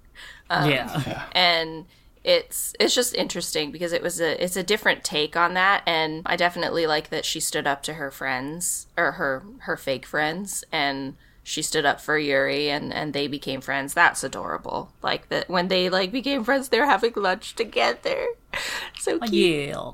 Um, 0.49 0.71
yeah. 0.71 1.27
and 1.33 1.87
it's 2.25 2.73
it's 2.81 2.95
just 2.95 3.15
interesting 3.15 3.71
because 3.71 3.93
it 3.93 4.03
was 4.03 4.21
a 4.21 4.43
it's 4.43 4.57
a 4.57 4.63
different 4.63 5.05
take 5.05 5.37
on 5.37 5.55
that 5.55 5.83
and 5.87 6.23
I 6.25 6.37
definitely 6.37 6.87
like 6.87 7.11
that 7.11 7.25
she 7.25 7.39
stood 7.39 7.67
up 7.67 7.83
to 7.83 7.95
her 7.95 8.11
friends 8.11 8.87
or 8.97 9.13
her 9.13 9.45
her 9.61 9.77
fake 9.77 10.07
friends 10.07 10.65
and 10.73 11.17
she 11.47 11.63
stood 11.63 11.87
up 11.87 12.01
for 12.01 12.19
Yuri 12.19 12.71
and 12.71 12.93
and 12.93 13.13
they 13.13 13.29
became 13.29 13.61
friends. 13.61 13.95
That's 13.95 14.25
adorable. 14.25 14.91
Like 15.01 15.29
that 15.29 15.49
when 15.49 15.69
they 15.69 15.89
like 15.89 16.11
became 16.11 16.43
friends 16.43 16.69
they're 16.69 16.87
having 16.87 17.13
lunch 17.15 17.55
together. 17.55 18.27
so 18.99 19.21
cute. 19.21 19.69
Yeah. 19.69 19.93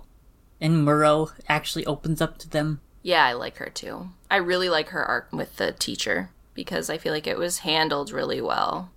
And 0.62 0.86
Murao 0.86 1.30
actually 1.50 1.84
opens 1.84 2.22
up 2.22 2.38
to 2.38 2.48
them. 2.48 2.80
Yeah, 3.02 3.26
I 3.26 3.34
like 3.34 3.58
her 3.58 3.68
too. 3.68 4.08
I 4.30 4.36
really 4.36 4.70
like 4.70 4.88
her 4.88 5.04
arc 5.04 5.30
with 5.30 5.56
the 5.56 5.72
teacher 5.72 6.30
because 6.54 6.88
I 6.88 6.96
feel 6.96 7.12
like 7.12 7.26
it 7.26 7.38
was 7.38 7.58
handled 7.58 8.12
really 8.12 8.40
well. 8.40 8.90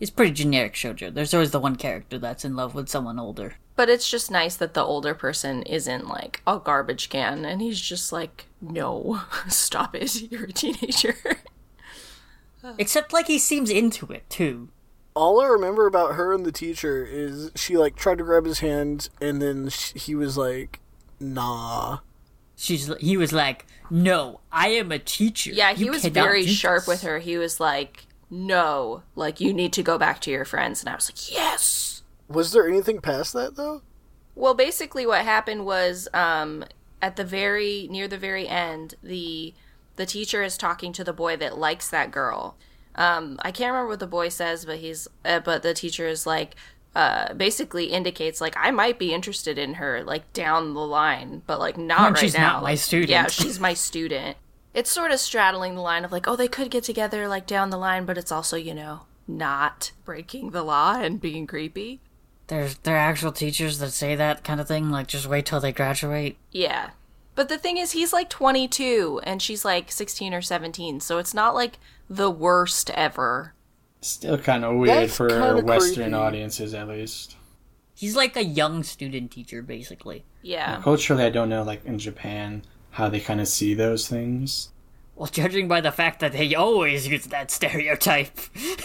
It's 0.00 0.10
pretty 0.10 0.32
generic 0.32 0.74
shoujo. 0.74 1.14
There's 1.14 1.32
always 1.32 1.52
the 1.52 1.60
one 1.60 1.76
character 1.76 2.18
that's 2.18 2.44
in 2.44 2.56
love 2.56 2.74
with 2.74 2.88
someone 2.88 3.20
older. 3.20 3.54
But 3.76 3.88
it's 3.88 4.10
just 4.10 4.32
nice 4.32 4.56
that 4.56 4.74
the 4.74 4.82
older 4.82 5.14
person 5.14 5.62
isn't 5.62 6.08
like 6.08 6.42
a 6.44 6.58
garbage 6.58 7.08
can 7.08 7.44
and 7.44 7.62
he's 7.62 7.80
just 7.80 8.10
like, 8.10 8.46
no, 8.60 9.20
stop 9.48 9.94
it. 9.94 10.20
You're 10.32 10.46
a 10.46 10.52
teenager. 10.52 11.14
Except 12.78 13.12
like 13.12 13.26
he 13.26 13.38
seems 13.38 13.70
into 13.70 14.06
it 14.12 14.28
too. 14.28 14.68
All 15.14 15.40
I 15.40 15.46
remember 15.46 15.86
about 15.86 16.14
her 16.14 16.32
and 16.32 16.46
the 16.46 16.52
teacher 16.52 17.04
is 17.04 17.50
she 17.56 17.76
like 17.76 17.96
tried 17.96 18.18
to 18.18 18.24
grab 18.24 18.44
his 18.44 18.60
hand, 18.60 19.08
and 19.20 19.42
then 19.42 19.68
sh 19.68 19.92
he 19.94 20.14
was 20.14 20.36
like, 20.36 20.80
"Nah." 21.18 21.98
She's 22.56 22.94
he 23.00 23.16
was 23.16 23.32
like, 23.32 23.66
"No, 23.90 24.40
I 24.52 24.68
am 24.68 24.92
a 24.92 24.98
teacher." 24.98 25.50
yeah, 25.50 25.72
he 25.74 25.86
You 25.86 25.90
was 25.90 26.04
very 26.04 26.46
sharp 26.46 26.82
this." 26.82 26.88
with 26.88 27.02
her. 27.02 27.18
He 27.18 27.38
was 27.38 27.58
like, 27.58 28.06
no, 28.30 29.02
like, 29.16 29.40
you 29.40 29.52
need 29.52 29.72
to 29.72 29.82
go 29.82 29.98
back 29.98 30.20
to 30.20 30.30
your 30.30 30.44
friends. 30.44 30.80
And 30.80 30.88
I 30.88 30.94
was 30.94 31.10
like, 31.10 31.32
yes. 31.32 32.02
Was 32.28 32.52
there 32.52 32.66
anything 32.66 33.00
past 33.00 33.32
that 33.32 33.56
though? 33.56 33.82
Well, 34.36 34.54
basically, 34.54 35.04
what 35.04 35.24
happened 35.24 35.66
was 35.66 36.08
um, 36.14 36.64
at 37.02 37.16
the 37.16 37.24
very 37.24 37.88
near 37.90 38.06
the 38.06 38.16
very 38.16 38.46
end, 38.46 38.94
the 39.02 39.52
the 40.00 40.06
teacher 40.06 40.42
is 40.42 40.56
talking 40.56 40.94
to 40.94 41.04
the 41.04 41.12
boy 41.12 41.36
that 41.36 41.58
likes 41.58 41.90
that 41.90 42.10
girl. 42.10 42.56
Um, 42.94 43.38
I 43.42 43.52
can't 43.52 43.70
remember 43.70 43.90
what 43.90 44.00
the 44.00 44.06
boy 44.06 44.30
says, 44.30 44.64
but 44.64 44.78
he's 44.78 45.06
uh, 45.26 45.40
but 45.40 45.62
the 45.62 45.74
teacher 45.74 46.08
is 46.08 46.26
like 46.26 46.54
uh, 46.94 47.34
basically 47.34 47.84
indicates 47.84 48.40
like 48.40 48.54
I 48.56 48.70
might 48.70 48.98
be 48.98 49.12
interested 49.12 49.58
in 49.58 49.74
her 49.74 50.02
like 50.02 50.32
down 50.32 50.72
the 50.72 50.80
line, 50.80 51.42
but 51.46 51.60
like 51.60 51.76
not 51.76 52.12
right 52.12 52.18
she's 52.18 52.32
now. 52.32 52.54
not 52.54 52.62
my 52.62 52.76
student. 52.76 53.10
Yeah, 53.10 53.26
she's 53.26 53.60
my 53.60 53.74
student. 53.74 54.38
It's 54.72 54.90
sort 54.90 55.10
of 55.10 55.20
straddling 55.20 55.74
the 55.74 55.82
line 55.82 56.06
of 56.06 56.12
like, 56.12 56.26
oh, 56.26 56.34
they 56.34 56.48
could 56.48 56.70
get 56.70 56.84
together 56.84 57.28
like 57.28 57.46
down 57.46 57.68
the 57.68 57.76
line, 57.76 58.06
but 58.06 58.16
it's 58.16 58.32
also 58.32 58.56
you 58.56 58.72
know 58.72 59.02
not 59.28 59.92
breaking 60.06 60.52
the 60.52 60.62
law 60.62 60.98
and 60.98 61.20
being 61.20 61.46
creepy. 61.46 62.00
There's 62.46 62.76
there 62.78 62.94
are 62.94 63.10
actual 63.10 63.32
teachers 63.32 63.80
that 63.80 63.90
say 63.90 64.16
that 64.16 64.44
kind 64.44 64.62
of 64.62 64.66
thing. 64.66 64.90
Like, 64.90 65.08
just 65.08 65.26
wait 65.26 65.44
till 65.44 65.60
they 65.60 65.72
graduate. 65.72 66.38
Yeah. 66.52 66.90
But 67.40 67.48
the 67.48 67.56
thing 67.56 67.78
is, 67.78 67.92
he's 67.92 68.12
like 68.12 68.28
22 68.28 69.22
and 69.24 69.40
she's 69.40 69.64
like 69.64 69.90
16 69.90 70.34
or 70.34 70.42
17, 70.42 71.00
so 71.00 71.16
it's 71.16 71.32
not 71.32 71.54
like 71.54 71.78
the 72.06 72.30
worst 72.30 72.90
ever. 72.90 73.54
Still 74.02 74.36
kind 74.36 74.62
of 74.62 74.76
weird 74.76 75.04
That's 75.04 75.16
for 75.16 75.30
kinda 75.30 75.62
Western 75.64 76.10
creepy. 76.10 76.14
audiences, 76.16 76.74
at 76.74 76.86
least. 76.86 77.36
He's 77.94 78.14
like 78.14 78.36
a 78.36 78.44
young 78.44 78.82
student 78.82 79.30
teacher, 79.30 79.62
basically. 79.62 80.26
Yeah. 80.42 80.82
Culturally, 80.82 81.24
I 81.24 81.30
don't 81.30 81.48
know, 81.48 81.62
like 81.62 81.82
in 81.86 81.98
Japan, 81.98 82.62
how 82.90 83.08
they 83.08 83.20
kind 83.20 83.40
of 83.40 83.48
see 83.48 83.72
those 83.72 84.06
things. 84.06 84.68
Well, 85.16 85.30
judging 85.30 85.66
by 85.66 85.80
the 85.80 85.92
fact 85.92 86.20
that 86.20 86.32
they 86.32 86.54
always 86.54 87.08
use 87.08 87.24
that 87.24 87.50
stereotype. 87.50 88.38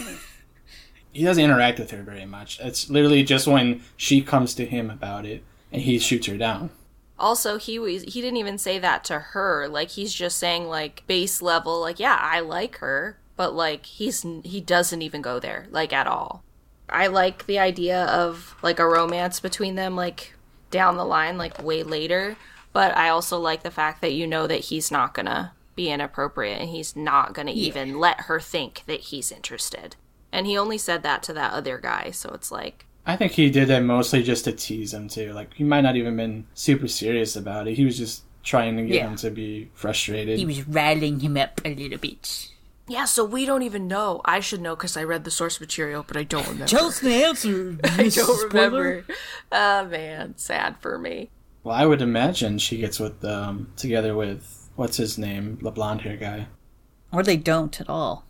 He 1.12 1.24
doesn't 1.24 1.44
interact 1.44 1.78
with 1.78 1.90
her 1.90 2.02
very 2.02 2.24
much. 2.24 2.58
It's 2.60 2.88
literally 2.88 3.22
just 3.22 3.46
when 3.46 3.82
she 3.98 4.22
comes 4.22 4.54
to 4.54 4.64
him 4.64 4.90
about 4.90 5.26
it, 5.26 5.44
and 5.72 5.82
he 5.82 5.98
shoots 5.98 6.26
her 6.26 6.38
down. 6.38 6.70
Also, 7.18 7.58
he 7.58 7.78
was 7.78 8.02
he 8.02 8.20
didn't 8.20 8.36
even 8.36 8.58
say 8.58 8.78
that 8.78 9.04
to 9.04 9.18
her. 9.18 9.68
Like 9.68 9.90
he's 9.90 10.12
just 10.12 10.38
saying 10.38 10.68
like 10.68 11.02
base 11.06 11.40
level 11.40 11.80
like 11.80 11.98
yeah, 11.98 12.18
I 12.20 12.40
like 12.40 12.78
her, 12.78 13.18
but 13.36 13.54
like 13.54 13.86
he's 13.86 14.24
he 14.44 14.60
doesn't 14.60 15.02
even 15.02 15.22
go 15.22 15.38
there 15.38 15.66
like 15.70 15.92
at 15.92 16.06
all. 16.06 16.42
I 16.88 17.08
like 17.08 17.46
the 17.46 17.58
idea 17.58 18.04
of 18.04 18.54
like 18.62 18.78
a 18.78 18.86
romance 18.86 19.40
between 19.40 19.74
them 19.74 19.96
like 19.96 20.34
down 20.70 20.96
the 20.96 21.04
line 21.04 21.38
like 21.38 21.62
way 21.62 21.82
later, 21.82 22.36
but 22.72 22.96
I 22.96 23.08
also 23.08 23.38
like 23.38 23.62
the 23.62 23.70
fact 23.70 24.00
that 24.02 24.12
you 24.12 24.26
know 24.26 24.46
that 24.46 24.66
he's 24.66 24.90
not 24.90 25.14
going 25.14 25.26
to 25.26 25.52
be 25.74 25.90
inappropriate 25.90 26.60
and 26.60 26.70
he's 26.70 26.96
not 26.96 27.32
going 27.32 27.46
to 27.46 27.52
even 27.52 27.98
let 27.98 28.22
her 28.22 28.40
think 28.40 28.82
that 28.86 29.00
he's 29.00 29.32
interested. 29.32 29.96
And 30.32 30.46
he 30.46 30.58
only 30.58 30.78
said 30.78 31.02
that 31.02 31.22
to 31.24 31.32
that 31.34 31.52
other 31.52 31.78
guy, 31.78 32.10
so 32.10 32.30
it's 32.34 32.52
like 32.52 32.86
I 33.06 33.16
think 33.16 33.32
he 33.32 33.50
did 33.50 33.68
that 33.68 33.80
mostly 33.84 34.22
just 34.22 34.44
to 34.44 34.52
tease 34.52 34.92
him 34.92 35.08
too. 35.08 35.32
Like 35.32 35.54
he 35.54 35.64
might 35.64 35.82
not 35.82 35.96
even 35.96 36.16
been 36.16 36.46
super 36.54 36.88
serious 36.88 37.36
about 37.36 37.68
it. 37.68 37.76
He 37.76 37.84
was 37.84 37.96
just 37.96 38.24
trying 38.42 38.76
to 38.76 38.82
get 38.84 38.96
Yeah. 38.96 39.08
him 39.08 39.16
to 39.16 39.30
be 39.30 39.70
frustrated. 39.74 40.38
he 40.38 40.46
was 40.46 40.66
riling 40.68 41.20
him 41.20 41.36
up 41.36 41.60
a 41.64 41.74
little 41.74 41.98
bit. 41.98 42.48
Yeah, 42.88 43.04
so 43.04 43.24
we 43.24 43.44
don't 43.46 43.62
even 43.62 43.88
know. 43.88 44.20
I 44.24 44.38
should 44.40 44.60
know 44.60 44.76
because 44.76 44.96
I 44.96 45.02
read 45.02 45.24
the 45.24 45.30
source 45.30 45.60
material, 45.60 46.04
but 46.06 46.16
I 46.16 46.22
don't 46.22 46.44
remember. 46.46 46.66
Tell 46.76 46.86
us 46.86 47.00
the 47.00 47.14
answer. 47.24 47.76
I 47.84 48.08
don't 48.08 48.52
remember. 48.52 49.04
Oh 49.50 49.86
man, 49.86 50.36
sad 50.36 50.76
for 50.80 50.98
me. 50.98 51.30
well, 51.64 51.74
I 51.74 51.84
would 51.86 52.00
imagine 52.02 52.58
she 52.58 52.78
gets 52.78 52.98
with 53.00 53.24
um 53.24 53.72
together 53.76 54.14
with 54.14 54.68
what's 54.76 54.96
his 54.98 55.16
name, 55.18 55.58
the 55.62 55.70
blonde 55.70 56.02
hair 56.02 56.16
guy. 56.16 56.46
Or 57.12 57.22
they 57.22 57.36
don't 57.36 57.80
at 57.80 57.88
all. 57.88 58.24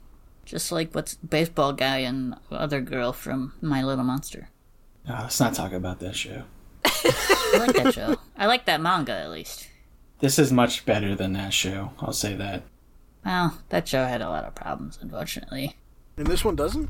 Just 0.45 0.71
like 0.71 0.95
what's 0.95 1.14
baseball 1.16 1.73
guy 1.73 1.99
and 1.99 2.37
other 2.50 2.80
girl 2.80 3.12
from 3.12 3.52
My 3.61 3.83
Little 3.83 4.04
Monster. 4.04 4.49
Oh, 5.09 5.19
let's 5.23 5.39
not 5.41 5.55
talk 5.55 5.73
about 5.73 6.01
that 6.01 6.17
show. 6.17 6.43
I 6.85 7.59
like 7.59 7.77
that 7.77 7.95
show. 7.95 8.17
I 8.37 8.47
like 8.47 8.65
that 8.67 8.81
manga 8.81 9.13
at 9.13 9.31
least. 9.31 9.69
This 10.19 10.39
is 10.39 10.51
much 10.53 10.85
better 10.87 11.15
than 11.15 11.33
that 11.35 11.53
show. 11.53 11.93
I'll 12.01 12.13
say 12.13 12.35
that. 12.35 12.63
Well, 13.25 13.59
that 13.69 13.87
show 13.87 14.05
had 14.05 14.23
a 14.23 14.29
lot 14.29 14.45
of 14.45 14.55
problems, 14.55 14.99
unfortunately. 15.01 15.77
And 16.17 16.27
this 16.27 16.45
one 16.45 16.57
doesn't. 16.57 16.89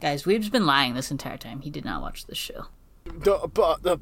Guys, 0.00 0.24
we've 0.26 0.52
been 0.52 0.66
lying 0.66 0.94
this 0.94 1.10
entire 1.10 1.38
time. 1.38 1.60
He 1.60 1.70
did 1.70 1.84
not 1.84 2.02
watch 2.02 2.26
this 2.26 2.38
show. 2.38 2.66
Duh, 3.22 3.46
but, 3.46 3.84
uh, 3.86 3.96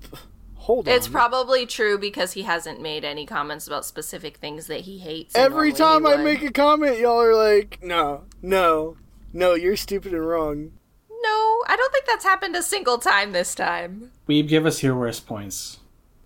hold 0.56 0.88
on. 0.88 0.94
It's 0.94 1.08
probably 1.08 1.66
true 1.66 1.98
because 1.98 2.32
he 2.32 2.42
hasn't 2.42 2.80
made 2.80 3.04
any 3.04 3.24
comments 3.26 3.66
about 3.66 3.84
specific 3.84 4.36
things 4.38 4.66
that 4.66 4.80
he 4.80 4.98
hates. 4.98 5.34
Every 5.34 5.72
time 5.72 6.04
I 6.06 6.16
would. 6.16 6.24
make 6.24 6.42
a 6.42 6.50
comment, 6.52 6.98
y'all 6.98 7.20
are 7.20 7.34
like, 7.34 7.78
"No, 7.82 8.24
no, 8.42 8.96
no, 9.32 9.54
you're 9.54 9.76
stupid 9.76 10.12
and 10.12 10.26
wrong." 10.26 10.72
No, 11.66 11.72
I 11.72 11.76
don't 11.76 11.92
think 11.92 12.06
that's 12.06 12.24
happened 12.24 12.56
a 12.56 12.62
single 12.62 12.98
time 12.98 13.32
this 13.32 13.54
time. 13.54 14.10
Weeb, 14.28 14.48
give 14.48 14.66
us 14.66 14.82
your 14.82 14.96
worst 14.96 15.26
points. 15.26 15.78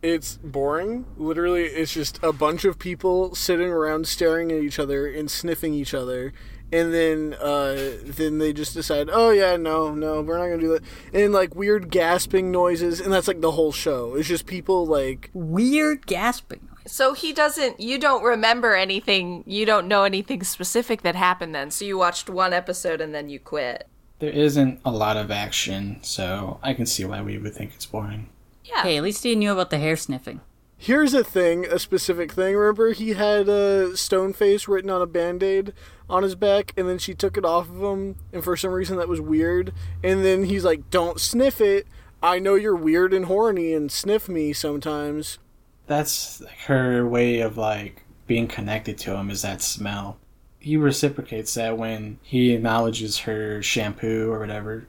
It's 0.02 0.36
boring. 0.36 1.06
Literally, 1.16 1.64
it's 1.64 1.92
just 1.92 2.20
a 2.22 2.32
bunch 2.32 2.64
of 2.64 2.78
people 2.78 3.34
sitting 3.34 3.68
around 3.68 4.06
staring 4.06 4.52
at 4.52 4.62
each 4.62 4.78
other 4.78 5.06
and 5.06 5.28
sniffing 5.28 5.74
each 5.74 5.92
other, 5.92 6.32
and 6.72 6.94
then 6.94 7.34
uh, 7.34 7.96
then 8.04 8.38
they 8.38 8.52
just 8.52 8.74
decide, 8.74 9.08
"Oh 9.10 9.30
yeah, 9.30 9.56
no, 9.56 9.92
no, 9.92 10.20
we're 10.20 10.38
not 10.38 10.44
gonna 10.44 10.58
do 10.58 10.72
that." 10.74 10.82
And 11.12 11.32
like 11.32 11.56
weird 11.56 11.90
gasping 11.90 12.52
noises, 12.52 13.00
and 13.00 13.12
that's 13.12 13.26
like 13.26 13.40
the 13.40 13.52
whole 13.52 13.72
show. 13.72 14.14
It's 14.14 14.28
just 14.28 14.46
people 14.46 14.86
like 14.86 15.30
Weird 15.34 16.06
gasping. 16.06 16.68
So 16.86 17.12
he 17.12 17.32
doesn't. 17.32 17.80
You 17.80 17.98
don't 17.98 18.22
remember 18.22 18.76
anything. 18.76 19.42
You 19.46 19.66
don't 19.66 19.88
know 19.88 20.04
anything 20.04 20.44
specific 20.44 21.02
that 21.02 21.16
happened 21.16 21.56
then. 21.56 21.72
So 21.72 21.84
you 21.84 21.98
watched 21.98 22.30
one 22.30 22.52
episode 22.52 23.00
and 23.00 23.12
then 23.12 23.28
you 23.28 23.40
quit. 23.40 23.88
There 24.18 24.30
isn't 24.30 24.80
a 24.84 24.90
lot 24.90 25.16
of 25.16 25.30
action, 25.30 25.98
so 26.02 26.58
I 26.62 26.74
can 26.74 26.86
see 26.86 27.04
why 27.04 27.22
we 27.22 27.38
would 27.38 27.54
think 27.54 27.72
it's 27.74 27.86
boring. 27.86 28.28
Yeah. 28.64 28.82
Hey, 28.82 28.96
at 28.96 29.02
least 29.02 29.22
he 29.22 29.36
knew 29.36 29.52
about 29.52 29.70
the 29.70 29.78
hair 29.78 29.96
sniffing. 29.96 30.40
Here's 30.76 31.12
a 31.12 31.24
thing, 31.24 31.66
a 31.66 31.78
specific 31.78 32.32
thing. 32.32 32.54
Remember, 32.54 32.92
he 32.92 33.10
had 33.10 33.48
a 33.48 33.96
stone 33.96 34.32
face 34.32 34.68
written 34.68 34.90
on 34.90 35.02
a 35.02 35.06
band 35.06 35.42
aid 35.42 35.72
on 36.08 36.22
his 36.22 36.36
back, 36.36 36.72
and 36.76 36.88
then 36.88 36.98
she 36.98 37.14
took 37.14 37.36
it 37.36 37.44
off 37.44 37.68
of 37.68 37.82
him, 37.82 38.16
and 38.32 38.44
for 38.44 38.56
some 38.56 38.70
reason 38.70 38.96
that 38.96 39.08
was 39.08 39.20
weird. 39.20 39.72
And 40.04 40.24
then 40.24 40.44
he's 40.44 40.64
like, 40.64 40.88
Don't 40.90 41.20
sniff 41.20 41.60
it. 41.60 41.86
I 42.22 42.38
know 42.38 42.54
you're 42.54 42.76
weird 42.76 43.12
and 43.12 43.24
horny, 43.24 43.72
and 43.74 43.90
sniff 43.90 44.28
me 44.28 44.52
sometimes. 44.52 45.38
That's 45.86 46.42
her 46.66 47.06
way 47.06 47.40
of 47.40 47.56
like 47.56 48.04
being 48.28 48.46
connected 48.46 48.98
to 48.98 49.16
him 49.16 49.30
is 49.30 49.42
that 49.42 49.62
smell. 49.62 50.18
He 50.58 50.76
reciprocates 50.76 51.54
that 51.54 51.78
when 51.78 52.18
he 52.22 52.52
acknowledges 52.52 53.18
her 53.18 53.62
shampoo 53.62 54.30
or 54.30 54.40
whatever. 54.40 54.86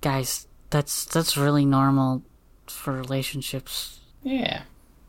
Guys, 0.00 0.46
that's 0.70 1.04
that's 1.06 1.36
really 1.36 1.64
normal 1.64 2.22
for 2.66 2.92
relationships. 2.92 4.00
Yeah. 4.22 4.62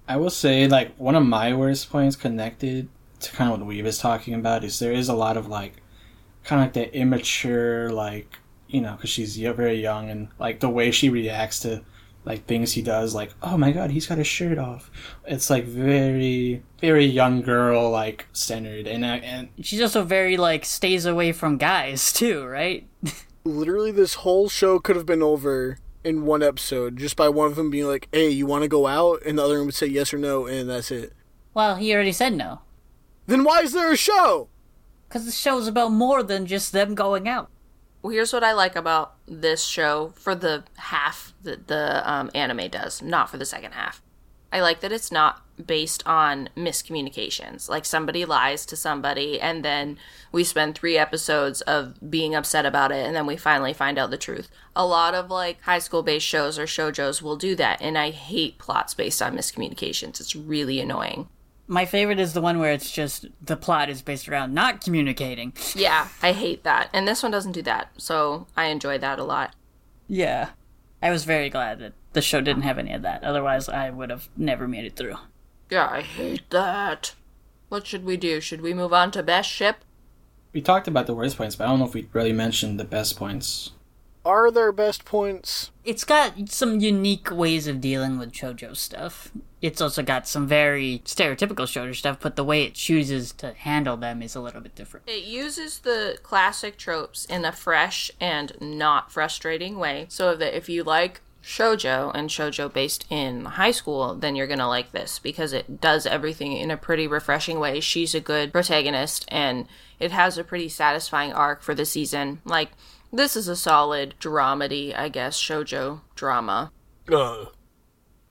I 0.07 0.17
will 0.17 0.29
say, 0.29 0.67
like, 0.67 0.95
one 0.95 1.15
of 1.15 1.25
my 1.25 1.53
worst 1.53 1.91
points 1.91 2.15
connected 2.15 2.89
to 3.19 3.31
kind 3.31 3.51
of 3.51 3.59
what 3.59 3.67
Weeb 3.67 3.85
is 3.85 3.99
talking 3.99 4.33
about 4.33 4.63
is 4.63 4.79
there 4.79 4.91
is 4.91 5.09
a 5.09 5.13
lot 5.13 5.37
of, 5.37 5.47
like, 5.47 5.73
kind 6.43 6.61
of 6.61 6.65
like 6.65 6.73
that 6.73 6.97
immature, 6.97 7.91
like, 7.91 8.39
you 8.67 8.81
know, 8.81 8.93
because 8.93 9.09
she's 9.09 9.37
very 9.37 9.79
young 9.79 10.09
and, 10.09 10.29
like, 10.39 10.61
the 10.61 10.69
way 10.69 10.89
she 10.89 11.09
reacts 11.09 11.59
to, 11.59 11.83
like, 12.29 12.45
things 12.45 12.73
he 12.73 12.83
does, 12.83 13.15
like, 13.15 13.33
oh 13.41 13.57
my 13.57 13.71
god, 13.71 13.89
he's 13.89 14.05
got 14.05 14.19
his 14.19 14.27
shirt 14.27 14.59
off. 14.59 14.91
It's, 15.25 15.49
like, 15.49 15.65
very, 15.65 16.61
very 16.79 17.05
young 17.05 17.41
girl, 17.41 17.89
like, 17.89 18.27
centered. 18.31 18.85
And, 18.85 19.03
I 19.03 19.17
and 19.17 19.49
She's 19.61 19.81
also 19.81 20.03
very 20.03 20.37
like 20.37 20.63
stays 20.63 21.07
away 21.07 21.31
from 21.31 21.57
guys 21.57 22.13
too, 22.19 22.45
right? 22.45 22.87
Literally, 23.43 23.91
this 23.91 24.13
whole 24.13 24.47
show 24.47 24.77
could 24.77 24.95
have 24.95 25.07
been 25.07 25.23
over 25.23 25.79
in 26.03 26.25
one 26.25 26.43
episode 26.43 26.97
just 26.97 27.15
by 27.15 27.27
one 27.29 27.47
of 27.47 27.55
them 27.55 27.71
being 27.71 27.87
like, 27.87 28.07
"Hey, 28.11 28.29
you 28.29 28.45
want 28.45 28.61
to 28.61 28.67
go 28.67 28.85
out?" 28.85 29.21
and 29.25 29.39
the 29.39 29.43
other 29.43 29.57
one 29.57 29.65
would 29.65 29.75
say 29.75 29.87
yes 29.87 30.13
or 30.13 30.19
no, 30.19 30.45
and 30.45 30.69
that's 30.69 30.91
it. 30.91 31.13
Well, 31.55 31.77
he 31.77 31.93
already 31.93 32.11
said 32.11 32.35
no. 32.35 32.61
Then 33.25 33.43
why 33.43 33.61
is 33.61 33.73
there 33.73 33.91
a 33.91 33.97
show? 33.97 34.49
Because 35.07 35.25
the 35.25 35.31
show's 35.31 35.67
about 35.67 35.91
more 35.91 36.21
than 36.21 36.45
just 36.45 36.73
them 36.73 36.93
going 36.93 37.27
out. 37.27 37.49
Well, 38.01 38.13
here's 38.13 38.31
what 38.31 38.43
I 38.43 38.53
like 38.53 38.75
about 38.75 39.15
this 39.27 39.63
show 39.63 40.13
for 40.15 40.33
the 40.33 40.63
half 40.77 41.33
that 41.43 41.67
the 41.67 42.09
um, 42.09 42.31
anime 42.33 42.69
does, 42.69 43.01
not 43.01 43.29
for 43.29 43.37
the 43.37 43.45
second 43.45 43.73
half. 43.73 44.01
I 44.51 44.61
like 44.61 44.79
that 44.79 44.91
it's 44.91 45.11
not 45.11 45.41
based 45.63 46.01
on 46.07 46.49
miscommunications. 46.55 47.69
Like 47.69 47.85
somebody 47.85 48.25
lies 48.25 48.65
to 48.67 48.75
somebody, 48.75 49.39
and 49.39 49.63
then 49.63 49.97
we 50.31 50.43
spend 50.43 50.75
three 50.75 50.97
episodes 50.97 51.61
of 51.61 52.09
being 52.09 52.33
upset 52.33 52.65
about 52.65 52.91
it, 52.91 53.05
and 53.05 53.15
then 53.15 53.25
we 53.25 53.37
finally 53.37 53.73
find 53.73 53.99
out 53.99 54.09
the 54.09 54.17
truth. 54.17 54.49
A 54.75 54.85
lot 54.85 55.13
of 55.13 55.29
like 55.29 55.61
high 55.61 55.79
school 55.79 56.01
based 56.01 56.25
shows 56.25 56.57
or 56.57 56.65
shoujos 56.65 57.21
will 57.21 57.35
do 57.35 57.55
that, 57.55 57.81
and 57.81 57.97
I 57.97 58.09
hate 58.11 58.57
plots 58.57 58.93
based 58.93 59.21
on 59.21 59.35
miscommunications. 59.35 60.19
It's 60.19 60.35
really 60.35 60.79
annoying. 60.79 61.27
My 61.69 61.85
favorite 61.85 62.19
is 62.19 62.33
the 62.33 62.41
one 62.41 62.59
where 62.59 62.73
it's 62.73 62.91
just 62.91 63.27
the 63.41 63.55
plot 63.55 63.89
is 63.89 64.01
based 64.01 64.27
around 64.27 64.53
not 64.53 64.83
communicating. 64.83 65.53
Yeah, 65.75 66.07
I 66.21 66.31
hate 66.33 66.63
that. 66.63 66.89
And 66.91 67.07
this 67.07 67.23
one 67.23 67.31
doesn't 67.31 67.53
do 67.53 67.61
that, 67.61 67.91
so 67.95 68.47
I 68.57 68.65
enjoy 68.65 68.97
that 68.97 69.19
a 69.19 69.23
lot. 69.23 69.55
Yeah. 70.07 70.49
I 71.01 71.11
was 71.11 71.23
very 71.23 71.49
glad 71.49 71.79
that 71.79 71.93
the 72.13 72.21
show 72.21 72.41
didn't 72.41 72.63
have 72.63 72.77
any 72.79 72.91
of 72.91 73.03
that. 73.03 73.23
Otherwise, 73.23 73.69
I 73.69 73.89
would 73.89 74.09
have 74.09 74.27
never 74.35 74.67
made 74.67 74.83
it 74.83 74.95
through. 74.97 75.15
Yeah, 75.69 75.87
I 75.89 76.01
hate 76.01 76.49
that. 76.49 77.13
What 77.69 77.85
should 77.85 78.03
we 78.03 78.17
do? 78.17 78.41
Should 78.41 78.61
we 78.61 78.73
move 78.73 78.91
on 78.91 79.11
to 79.11 79.23
best 79.23 79.49
ship? 79.49 79.85
we 80.53 80.61
talked 80.61 80.87
about 80.87 81.05
the 81.07 81.13
worst 81.13 81.37
points, 81.37 81.55
but 81.55 81.65
I 81.65 81.67
don't 81.67 81.79
know 81.79 81.85
if 81.85 81.93
we 81.93 82.07
really 82.13 82.33
mentioned 82.33 82.79
the 82.79 82.85
best 82.85 83.17
points. 83.17 83.71
Are 84.25 84.51
there 84.51 84.71
best 84.71 85.05
points? 85.05 85.71
It's 85.83 86.03
got 86.03 86.49
some 86.49 86.79
unique 86.79 87.31
ways 87.31 87.67
of 87.67 87.81
dealing 87.81 88.17
with 88.17 88.33
shoujo 88.33 88.75
stuff. 88.75 89.31
It's 89.61 89.81
also 89.81 90.03
got 90.03 90.27
some 90.27 90.47
very 90.47 91.01
stereotypical 91.05 91.65
shoujo 91.67 91.95
stuff, 91.95 92.19
but 92.21 92.35
the 92.35 92.43
way 92.43 92.63
it 92.63 92.75
chooses 92.75 93.33
to 93.33 93.53
handle 93.53 93.97
them 93.97 94.21
is 94.21 94.35
a 94.35 94.39
little 94.39 94.61
bit 94.61 94.75
different. 94.75 95.09
It 95.09 95.25
uses 95.25 95.79
the 95.79 96.17
classic 96.23 96.77
tropes 96.77 97.25
in 97.25 97.43
a 97.43 97.51
fresh 97.51 98.09
and 98.21 98.53
not 98.61 99.11
frustrating 99.11 99.77
way, 99.77 100.05
so 100.09 100.35
that 100.35 100.55
if 100.55 100.69
you 100.69 100.83
like 100.83 101.21
shojo 101.43 102.11
and 102.13 102.29
shojo 102.29 102.71
based 102.71 103.05
in 103.09 103.45
high 103.45 103.71
school, 103.71 104.15
then 104.15 104.35
you're 104.35 104.47
gonna 104.47 104.67
like 104.67 104.91
this 104.91 105.19
because 105.19 105.53
it 105.53 105.81
does 105.81 106.05
everything 106.05 106.53
in 106.53 106.71
a 106.71 106.77
pretty 106.77 107.07
refreshing 107.07 107.59
way. 107.59 107.79
She's 107.79 108.13
a 108.13 108.19
good 108.19 108.51
protagonist 108.51 109.25
and 109.29 109.67
it 109.99 110.11
has 110.11 110.37
a 110.37 110.43
pretty 110.43 110.69
satisfying 110.69 111.33
arc 111.33 111.61
for 111.61 111.73
the 111.73 111.85
season. 111.85 112.41
Like, 112.45 112.71
this 113.11 113.35
is 113.35 113.47
a 113.47 113.55
solid 113.55 114.15
dramedy, 114.19 114.95
I 114.97 115.09
guess, 115.09 115.39
shojo 115.41 116.01
drama. 116.15 116.71
Ugh. 117.11 117.49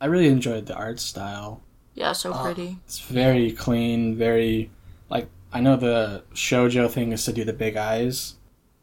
I 0.00 0.06
really 0.06 0.28
enjoyed 0.28 0.66
the 0.66 0.74
art 0.74 1.00
style. 1.00 1.62
Yeah, 1.94 2.12
so 2.12 2.32
uh, 2.32 2.44
pretty. 2.44 2.78
It's 2.84 3.00
very 3.00 3.52
clean, 3.52 4.16
very 4.16 4.70
like 5.10 5.28
I 5.52 5.60
know 5.60 5.76
the 5.76 6.24
shojo 6.34 6.90
thing 6.90 7.12
is 7.12 7.24
to 7.24 7.32
do 7.32 7.44
the 7.44 7.52
big 7.52 7.76
eyes. 7.76 8.36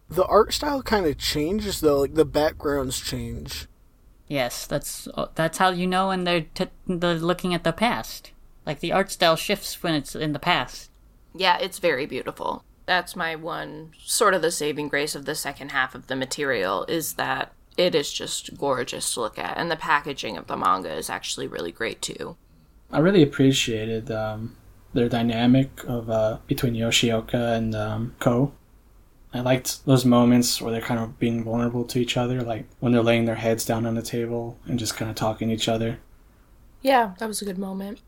The 0.09 0.25
art 0.25 0.53
style 0.53 0.83
kind 0.83 1.05
of 1.05 1.17
changes 1.17 1.79
though, 1.79 1.99
like 2.01 2.15
the 2.15 2.25
backgrounds 2.25 2.99
change. 2.99 3.67
Yes, 4.27 4.65
that's 4.67 5.07
uh, 5.13 5.27
that's 5.35 5.59
how 5.59 5.69
you 5.69 5.87
know 5.87 6.09
when 6.09 6.23
they're, 6.23 6.45
t- 6.53 6.67
they're 6.87 7.15
looking 7.15 7.53
at 7.53 7.63
the 7.63 7.73
past. 7.73 8.31
Like 8.65 8.79
the 8.79 8.91
art 8.91 9.11
style 9.11 9.35
shifts 9.35 9.81
when 9.83 9.93
it's 9.93 10.15
in 10.15 10.33
the 10.33 10.39
past. 10.39 10.89
Yeah, 11.33 11.57
it's 11.57 11.79
very 11.79 12.05
beautiful. 12.05 12.63
That's 12.85 13.15
my 13.15 13.35
one 13.35 13.91
sort 14.03 14.33
of 14.33 14.41
the 14.41 14.51
saving 14.51 14.89
grace 14.89 15.15
of 15.15 15.25
the 15.25 15.35
second 15.35 15.71
half 15.71 15.95
of 15.95 16.07
the 16.07 16.15
material 16.15 16.85
is 16.85 17.13
that 17.13 17.53
it 17.77 17.95
is 17.95 18.11
just 18.11 18.57
gorgeous 18.57 19.13
to 19.13 19.21
look 19.21 19.38
at, 19.38 19.57
and 19.57 19.69
the 19.69 19.75
packaging 19.75 20.38
of 20.38 20.47
the 20.47 20.57
manga 20.57 20.93
is 20.93 21.09
actually 21.09 21.47
really 21.47 21.71
great 21.71 22.01
too. 22.01 22.38
I 22.91 22.99
really 22.99 23.23
appreciated 23.23 24.11
um, 24.11 24.55
their 24.93 25.09
dynamic 25.09 25.83
of 25.85 26.09
uh, 26.09 26.38
between 26.47 26.73
Yoshioka 26.73 27.55
and 27.57 27.75
um, 27.75 28.15
Kou. 28.19 28.51
I 29.33 29.41
liked 29.41 29.85
those 29.85 30.05
moments 30.05 30.61
where 30.61 30.71
they're 30.71 30.79
kind 30.79 30.99
of 30.99 31.19
being 31.19 31.43
vulnerable 31.43 31.83
to 31.85 31.99
each 31.99 32.15
other, 32.15 32.41
like 32.41 32.65
when 32.79 32.93
they're 32.93 33.03
laying 33.03 33.25
their 33.25 33.35
heads 33.35 33.65
down 33.65 33.85
on 33.85 33.95
the 33.95 34.01
table 34.01 34.57
and 34.65 34.79
just 34.79 34.95
kind 34.95 35.11
of 35.11 35.17
talking 35.17 35.49
to 35.49 35.53
each 35.53 35.67
other. 35.67 35.99
Yeah, 36.81 37.15
that 37.17 37.27
was 37.27 37.41
a 37.41 37.45
good 37.45 37.57
moment. 37.57 37.99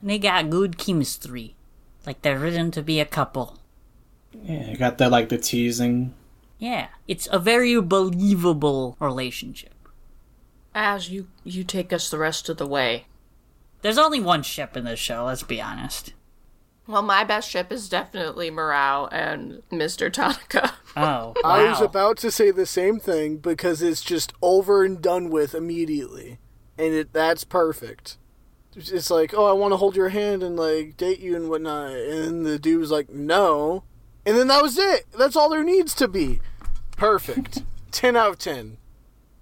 And 0.00 0.10
they 0.10 0.18
got 0.18 0.48
good 0.48 0.78
chemistry. 0.78 1.56
Like 2.06 2.22
they're 2.22 2.38
written 2.38 2.70
to 2.72 2.82
be 2.82 3.00
a 3.00 3.04
couple. 3.04 3.58
Yeah, 4.44 4.70
you 4.70 4.76
got 4.76 4.98
the 4.98 5.08
like 5.08 5.28
the 5.28 5.38
teasing. 5.38 6.14
Yeah, 6.60 6.88
it's 7.08 7.26
a 7.32 7.38
very 7.38 7.80
believable 7.80 8.96
relationship. 9.00 9.74
Az 10.74 11.08
you 11.08 11.26
you 11.42 11.64
take 11.64 11.92
us 11.92 12.10
the 12.10 12.18
rest 12.18 12.48
of 12.48 12.58
the 12.58 12.66
way. 12.66 13.06
There's 13.82 13.98
only 13.98 14.20
one 14.20 14.42
ship 14.42 14.76
in 14.76 14.84
this 14.84 15.00
show, 15.00 15.24
let's 15.24 15.42
be 15.42 15.60
honest. 15.60 16.12
Well, 16.86 17.02
my 17.02 17.24
best 17.24 17.48
ship 17.48 17.72
is 17.72 17.88
definitely 17.88 18.50
Murao 18.50 19.08
and 19.10 19.62
Mr. 19.72 20.12
Tanaka. 20.12 20.74
Oh, 20.96 21.34
wow. 21.36 21.42
I 21.44 21.70
was 21.70 21.80
about 21.80 22.16
to 22.16 22.32
say 22.32 22.50
the 22.50 22.66
same 22.66 22.98
thing 22.98 23.36
because 23.36 23.80
it's 23.80 24.02
just 24.02 24.32
over 24.42 24.84
and 24.84 25.00
done 25.00 25.30
with 25.30 25.54
immediately, 25.54 26.40
and 26.76 26.92
it 26.92 27.12
that's 27.12 27.44
perfect. 27.44 28.18
It's 28.74 29.08
like, 29.08 29.32
oh, 29.32 29.46
I 29.46 29.52
want 29.52 29.70
to 29.72 29.76
hold 29.76 29.94
your 29.94 30.08
hand 30.08 30.42
and 30.42 30.56
like 30.56 30.96
date 30.96 31.20
you 31.20 31.36
and 31.36 31.48
whatnot, 31.48 31.92
and 31.92 32.44
the 32.44 32.58
dude 32.58 32.80
was 32.80 32.90
like, 32.90 33.08
no, 33.08 33.84
and 34.30 34.38
then 34.38 34.46
that 34.46 34.62
was 34.62 34.78
it. 34.78 35.06
That's 35.18 35.34
all 35.34 35.48
there 35.48 35.64
needs 35.64 35.92
to 35.96 36.06
be. 36.06 36.38
Perfect. 36.96 37.64
ten 37.90 38.14
out 38.14 38.30
of 38.30 38.38
ten. 38.38 38.76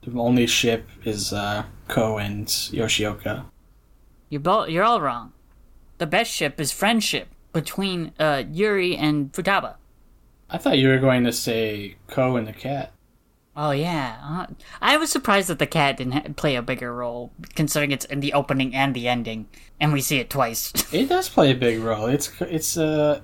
The 0.00 0.18
only 0.18 0.46
ship 0.46 0.88
is 1.04 1.30
uh, 1.30 1.64
Kou 1.88 2.16
and 2.16 2.46
Yoshioka. 2.46 3.44
You're, 4.30 4.40
bo- 4.40 4.64
you're 4.64 4.84
all 4.84 5.02
wrong. 5.02 5.34
The 5.98 6.06
best 6.06 6.32
ship 6.32 6.58
is 6.58 6.72
friendship 6.72 7.28
between 7.52 8.12
uh, 8.18 8.44
Yuri 8.50 8.96
and 8.96 9.30
Futaba. 9.30 9.74
I 10.48 10.56
thought 10.56 10.78
you 10.78 10.88
were 10.88 10.98
going 10.98 11.24
to 11.24 11.32
say 11.32 11.96
Kou 12.06 12.36
and 12.36 12.46
the 12.48 12.54
cat. 12.54 12.92
Oh 13.54 13.72
yeah, 13.72 14.16
uh, 14.22 14.46
I 14.80 14.96
was 14.96 15.12
surprised 15.12 15.48
that 15.48 15.58
the 15.58 15.66
cat 15.66 15.98
didn't 15.98 16.12
ha- 16.12 16.22
play 16.34 16.54
a 16.56 16.62
bigger 16.62 16.94
role, 16.94 17.32
considering 17.54 17.90
it's 17.90 18.06
in 18.06 18.20
the 18.20 18.32
opening 18.32 18.74
and 18.74 18.94
the 18.94 19.06
ending, 19.06 19.48
and 19.78 19.92
we 19.92 20.00
see 20.00 20.18
it 20.18 20.30
twice. 20.30 20.72
It 20.94 21.10
does 21.10 21.28
play 21.28 21.50
a 21.50 21.54
big 21.54 21.80
role. 21.80 22.06
It's 22.06 22.30
it's 22.40 22.78
uh 22.78 23.20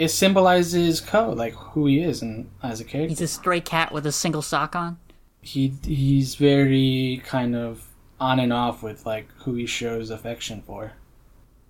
it 0.00 0.08
symbolizes 0.08 0.98
Kou, 1.02 1.34
like 1.34 1.52
who 1.52 1.84
he 1.84 2.00
is 2.00 2.22
and 2.22 2.50
as 2.62 2.80
a 2.80 2.84
character. 2.84 3.10
He's 3.10 3.20
a 3.20 3.28
stray 3.28 3.60
cat 3.60 3.92
with 3.92 4.06
a 4.06 4.12
single 4.12 4.40
sock 4.40 4.74
on. 4.74 4.98
he 5.42 5.74
he's 5.84 6.36
very 6.36 7.22
kind 7.26 7.54
of 7.54 7.86
on 8.18 8.40
and 8.40 8.50
off 8.50 8.82
with 8.82 9.04
like 9.04 9.28
who 9.42 9.54
he 9.54 9.66
shows 9.66 10.08
affection 10.08 10.62
for. 10.62 10.92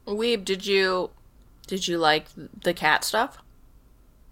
Weeb, 0.06 0.44
did 0.44 0.64
you 0.64 1.10
did 1.66 1.88
you 1.88 1.98
like 1.98 2.26
the 2.62 2.72
cat 2.72 3.02
stuff? 3.02 3.38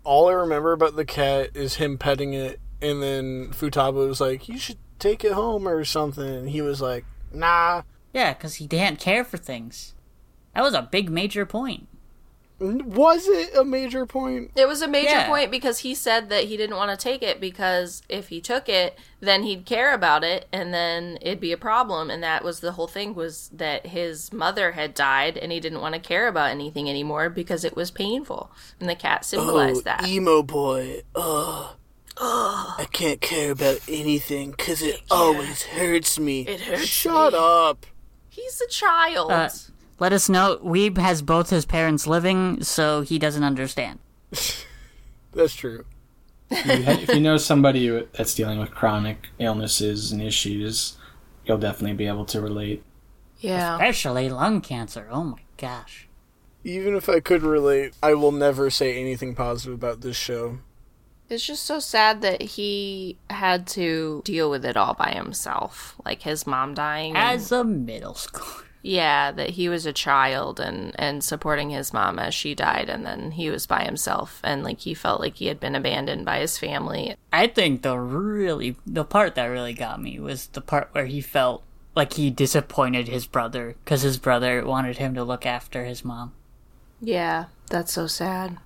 All 0.05 0.29
I 0.29 0.33
remember 0.33 0.73
about 0.73 0.95
the 0.95 1.05
cat 1.05 1.51
is 1.55 1.75
him 1.75 1.99
petting 1.99 2.35
it, 2.35 2.61
and 2.81 3.03
then 3.03 3.49
Futaba 3.49 4.07
was 4.07 4.21
like, 4.21 4.49
"You 4.49 4.59
should 4.59 4.79
take 5.01 5.25
it 5.25 5.33
home 5.33 5.67
or 5.67 5.85
something." 5.85 6.25
And 6.25 6.51
he 6.51 6.63
was 6.63 6.81
like, 6.81 7.05
"Nah." 7.33 7.83
Yeah, 8.15 8.33
because 8.33 8.55
he 8.55 8.69
didn't 8.69 9.01
care 9.01 9.25
for 9.25 9.39
things. 9.39 9.95
That 10.55 10.63
was 10.63 10.75
a 10.75 10.83
big 10.83 11.11
major 11.11 11.45
point. 11.45 11.88
Was 12.61 13.29
it 13.29 13.55
a 13.57 13.65
major 13.65 14.05
point? 14.05 14.51
It 14.57 14.67
was 14.67 14.83
a 14.83 14.89
major 14.89 15.11
Yeah. 15.11 15.29
point 15.29 15.51
because 15.53 15.81
he 15.81 15.95
said 15.95 16.29
that 16.31 16.45
he 16.45 16.57
didn't 16.57 16.77
want 16.77 16.91
to 16.91 16.97
take 17.03 17.23
it 17.23 17.41
because 17.41 18.03
if 18.09 18.29
he 18.29 18.41
took 18.41 18.69
it, 18.69 18.99
then 19.21 19.45
he'd 19.45 19.65
care 19.65 19.95
about 19.95 20.25
it 20.25 20.49
and 20.53 20.75
then 20.75 21.19
it'd 21.21 21.39
be 21.39 21.53
a 21.53 21.57
problem. 21.57 22.11
And 22.11 22.21
that 22.25 22.43
was 22.43 22.59
the 22.59 22.73
whole 22.73 22.89
thing 22.89 23.15
was 23.15 23.49
that 23.53 23.87
his 23.87 24.33
mother 24.33 24.73
had 24.73 24.93
died 24.95 25.37
and 25.39 25.53
he 25.53 25.61
didn't 25.61 25.81
want 25.81 25.95
to 25.95 26.01
care 26.01 26.27
about 26.27 26.51
anything 26.51 26.91
anymore 26.91 27.31
because 27.31 27.65
it 27.65 27.77
was 27.77 27.93
painful. 27.93 28.51
And 28.81 28.89
the 28.89 28.97
cat 28.97 29.25
symbolized 29.25 29.85
that. 29.85 30.01
Oh, 30.03 30.07
emo 30.09 30.43
boy. 30.43 31.03
Ugh. 31.15 31.77
I 32.21 32.87
can't 32.91 33.21
care 33.21 33.53
about 33.53 33.79
anything 33.87 34.51
because 34.51 34.83
it 34.83 35.01
always 35.09 35.63
hurts 35.63 36.19
me. 36.19 36.41
It 36.43 36.63
hurts 36.63 36.87
Shut 36.87 37.33
me. 37.35 37.39
up. 37.41 37.87
He's 38.29 38.61
a 38.61 38.67
child. 38.67 39.31
Uh, 39.31 39.49
let 39.99 40.13
us 40.13 40.29
know. 40.29 40.59
Weeb 40.65 40.99
has 40.99 41.23
both 41.23 41.51
his 41.51 41.65
parents 41.67 42.07
living, 42.07 42.63
so 42.63 43.01
he 43.03 43.19
doesn't 43.19 43.45
understand. 43.45 43.99
That's 45.33 45.55
true. 45.55 45.85
If 46.51 46.65
you, 46.67 46.85
ha- 46.85 47.01
if 47.03 47.09
you 47.15 47.21
know 47.21 47.37
somebody 47.37 47.89
that's 48.17 48.35
dealing 48.35 48.59
with 48.59 48.71
chronic 48.71 49.29
illnesses 49.39 50.13
and 50.13 50.23
issues, 50.23 50.97
you'll 51.45 51.59
definitely 51.59 51.95
be 51.97 52.07
able 52.07 52.25
to 52.27 52.41
relate. 52.41 52.83
Yeah. 53.39 53.75
Especially 53.75 54.31
lung 54.31 54.61
cancer. 54.63 55.07
Oh 55.11 55.25
my 55.25 55.39
gosh. 55.59 56.09
Even 56.65 56.97
if 56.97 57.09
I 57.09 57.21
could 57.21 57.43
relate, 57.43 57.93
I 58.03 58.15
will 58.15 58.33
never 58.33 58.71
say 58.71 58.99
anything 58.99 59.35
positive 59.35 59.75
about 59.75 60.01
this 60.01 60.17
show. 60.17 60.59
It's 61.29 61.45
just 61.47 61.65
so 61.65 61.79
sad 61.79 62.23
that 62.23 62.41
he 62.41 63.19
had 63.29 63.67
to 63.69 64.23
deal 64.25 64.49
with 64.51 64.65
it 64.65 64.77
all 64.79 64.95
by 64.95 65.11
himself. 65.11 65.95
Like 66.05 66.23
his 66.23 66.47
mom 66.47 66.73
dying. 66.73 67.15
and- 67.15 67.39
As 67.39 67.53
a 67.53 67.63
middle 67.63 68.15
schooler. 68.15 68.65
Yeah, 68.83 69.33
that 69.33 69.51
he 69.51 69.69
was 69.69 69.87
a 69.87 69.93
child 69.93 70.61
and 70.61 70.95
and 70.99 71.23
supporting 71.23 71.71
his 71.71 71.93
mom 71.93 72.19
as 72.19 72.35
she 72.35 72.55
died 72.55 72.89
and 72.89 73.05
then 73.05 73.33
he 73.33 73.51
was 73.51 73.67
by 73.67 73.85
himself 73.85 74.41
and 74.45 74.63
like 74.63 74.81
he 74.81 74.95
felt 74.95 75.21
like 75.21 75.37
he 75.37 75.47
had 75.47 75.61
been 75.61 75.75
abandoned 75.75 76.25
by 76.25 76.39
his 76.39 76.59
family. 76.59 77.17
I 77.33 77.49
think 77.49 77.83
the 77.83 77.99
really 77.99 78.77
the 78.87 79.05
part 79.05 79.35
that 79.35 79.47
really 79.47 79.75
got 79.75 80.01
me 80.01 80.19
was 80.19 80.49
the 80.49 80.61
part 80.61 80.91
where 80.93 81.07
he 81.07 81.21
felt 81.21 81.63
like 81.95 82.15
he 82.15 82.31
disappointed 82.31 83.09
his 83.09 83.27
brother 83.27 83.75
because 83.85 84.03
his 84.03 84.19
brother 84.19 84.65
wanted 84.65 84.99
him 84.99 85.15
to 85.15 85.25
look 85.25 85.45
after 85.45 85.85
his 85.85 86.05
mom. 86.05 86.33
Yeah, 87.01 87.47
that's 87.71 87.93
so 87.93 88.07
sad. 88.07 88.59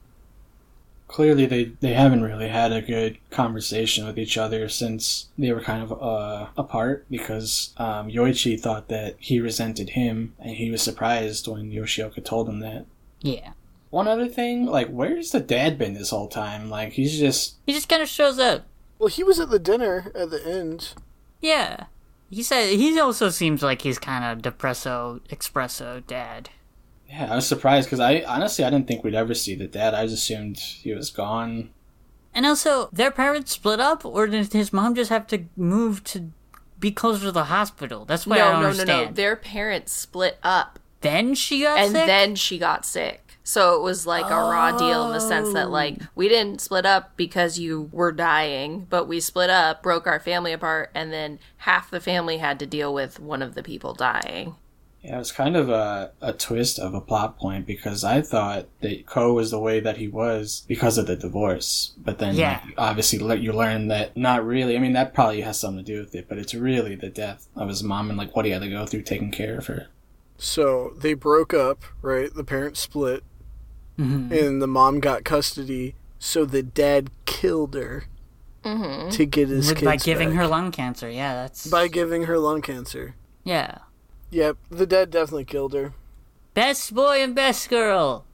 Clearly, 1.12 1.44
they, 1.44 1.64
they 1.80 1.92
haven't 1.92 2.22
really 2.22 2.48
had 2.48 2.72
a 2.72 2.80
good 2.80 3.18
conversation 3.28 4.06
with 4.06 4.18
each 4.18 4.38
other 4.38 4.66
since 4.70 5.28
they 5.36 5.52
were 5.52 5.60
kind 5.60 5.82
of 5.82 5.92
uh, 6.02 6.46
apart 6.56 7.04
because 7.10 7.74
um, 7.76 8.08
Yoichi 8.08 8.58
thought 8.58 8.88
that 8.88 9.16
he 9.18 9.38
resented 9.38 9.90
him 9.90 10.34
and 10.38 10.56
he 10.56 10.70
was 10.70 10.80
surprised 10.80 11.46
when 11.46 11.70
Yoshioka 11.70 12.24
told 12.24 12.48
him 12.48 12.60
that. 12.60 12.86
Yeah. 13.20 13.52
One 13.90 14.08
other 14.08 14.26
thing, 14.26 14.64
like, 14.64 14.88
where's 14.88 15.32
the 15.32 15.40
dad 15.40 15.76
been 15.76 15.92
this 15.92 16.08
whole 16.08 16.28
time? 16.28 16.70
Like, 16.70 16.92
he's 16.92 17.18
just. 17.18 17.56
He 17.66 17.74
just 17.74 17.90
kind 17.90 18.00
of 18.00 18.08
shows 18.08 18.38
up. 18.38 18.64
Well, 18.98 19.08
he 19.08 19.22
was 19.22 19.38
at 19.38 19.50
the 19.50 19.58
dinner 19.58 20.10
at 20.14 20.30
the 20.30 20.42
end. 20.46 20.94
Yeah. 21.42 21.88
He 22.30 22.42
said 22.42 22.70
he 22.70 22.98
also 22.98 23.28
seems 23.28 23.62
like 23.62 23.82
he's 23.82 23.98
kind 23.98 24.24
of 24.24 24.40
depresso 24.42 25.20
espresso 25.28 26.06
dad. 26.06 26.48
Yeah, 27.12 27.30
I 27.30 27.36
was 27.36 27.46
surprised 27.46 27.88
because 27.88 28.00
I 28.00 28.22
honestly 28.26 28.64
I 28.64 28.70
didn't 28.70 28.88
think 28.88 29.04
we'd 29.04 29.14
ever 29.14 29.34
see 29.34 29.54
the 29.54 29.66
dad. 29.66 29.92
I 29.92 30.04
just 30.04 30.22
assumed 30.22 30.58
he 30.58 30.94
was 30.94 31.10
gone. 31.10 31.68
And 32.34 32.46
also, 32.46 32.88
their 32.90 33.10
parents 33.10 33.52
split 33.52 33.80
up, 33.80 34.06
or 34.06 34.26
did 34.26 34.54
his 34.54 34.72
mom 34.72 34.94
just 34.94 35.10
have 35.10 35.26
to 35.26 35.44
move 35.54 36.02
to 36.04 36.32
be 36.78 36.90
closer 36.90 37.24
to 37.24 37.32
the 37.32 37.44
hospital? 37.44 38.06
That's 38.06 38.26
what 38.26 38.40
I 38.40 38.40
no, 38.40 38.44
don't 38.44 38.54
no, 38.54 38.60
no, 38.60 38.68
understand. 38.70 39.10
no. 39.10 39.14
Their 39.14 39.36
parents 39.36 39.92
split 39.92 40.38
up 40.42 40.78
Then 41.02 41.34
she 41.34 41.60
got 41.60 41.78
and 41.78 41.92
sick. 41.92 42.06
then 42.06 42.34
she 42.34 42.58
got 42.58 42.86
sick. 42.86 43.18
So 43.44 43.74
it 43.74 43.82
was 43.82 44.06
like 44.06 44.24
a 44.24 44.34
raw 44.34 44.78
deal 44.78 45.06
in 45.06 45.12
the 45.12 45.20
sense 45.20 45.52
that 45.52 45.66
oh. 45.66 45.70
like 45.70 45.98
we 46.14 46.28
didn't 46.28 46.62
split 46.62 46.86
up 46.86 47.14
because 47.16 47.58
you 47.58 47.90
were 47.92 48.12
dying, 48.12 48.86
but 48.88 49.06
we 49.06 49.20
split 49.20 49.50
up, 49.50 49.82
broke 49.82 50.06
our 50.06 50.20
family 50.20 50.52
apart, 50.52 50.90
and 50.94 51.12
then 51.12 51.40
half 51.58 51.90
the 51.90 52.00
family 52.00 52.38
had 52.38 52.58
to 52.60 52.66
deal 52.66 52.94
with 52.94 53.20
one 53.20 53.42
of 53.42 53.54
the 53.54 53.62
people 53.62 53.92
dying. 53.92 54.54
Yeah, 55.02 55.16
it 55.16 55.18
was 55.18 55.32
kind 55.32 55.56
of 55.56 55.68
a, 55.68 56.12
a 56.20 56.32
twist 56.32 56.78
of 56.78 56.94
a 56.94 57.00
plot 57.00 57.36
point 57.36 57.66
because 57.66 58.04
I 58.04 58.22
thought 58.22 58.66
that 58.82 59.04
Kou 59.06 59.32
was 59.34 59.50
the 59.50 59.58
way 59.58 59.80
that 59.80 59.96
he 59.96 60.06
was 60.06 60.64
because 60.68 60.96
of 60.96 61.06
the 61.08 61.16
divorce. 61.16 61.92
But 61.98 62.18
then, 62.20 62.36
Yeah. 62.36 62.60
like, 62.64 62.74
obviously, 62.78 63.18
le- 63.18 63.34
you 63.36 63.52
learn 63.52 63.88
that 63.88 64.16
not 64.16 64.46
really. 64.46 64.76
I 64.76 64.78
mean, 64.78 64.92
that 64.92 65.12
probably 65.12 65.40
has 65.40 65.58
something 65.58 65.84
to 65.84 65.92
do 65.92 65.98
with 66.00 66.14
it, 66.14 66.28
but 66.28 66.38
it's 66.38 66.54
really 66.54 66.94
the 66.94 67.08
death 67.08 67.48
of 67.56 67.68
his 67.68 67.82
mom 67.82 68.10
and, 68.10 68.16
like, 68.18 68.36
what 68.36 68.44
he 68.44 68.52
had 68.52 68.62
to 68.62 68.70
go 68.70 68.86
through 68.86 69.02
taking 69.02 69.32
care 69.32 69.58
of 69.58 69.66
her. 69.66 69.88
So 70.38 70.92
they 70.96 71.14
broke 71.14 71.52
up, 71.52 71.82
right? 72.00 72.32
The 72.32 72.44
parents 72.44 72.78
split, 72.80 73.24
Mhm. 73.98 74.30
and 74.30 74.62
the 74.62 74.66
mom 74.68 75.00
got 75.00 75.24
custody. 75.24 75.96
So 76.20 76.44
the 76.44 76.62
dad 76.62 77.10
killed 77.26 77.74
her 77.74 78.04
to 78.64 79.26
get 79.26 79.48
his 79.48 79.66
With- 79.68 79.78
kids 79.78 79.84
by 79.84 79.96
giving 79.96 80.28
back. 80.30 80.36
her 80.38 80.46
lung 80.46 80.70
cancer. 80.70 81.10
Yeah, 81.10 81.34
that's 81.34 81.66
by 81.66 81.88
giving 81.88 82.24
her 82.24 82.38
lung 82.38 82.62
cancer. 82.62 83.16
yeah. 83.42 83.78
Yep, 84.32 84.56
the 84.70 84.86
dead 84.86 85.10
definitely 85.10 85.44
killed 85.44 85.74
her. 85.74 85.92
Best 86.54 86.94
boy 86.94 87.22
and 87.22 87.34
best 87.34 87.68
girl. 87.70 88.24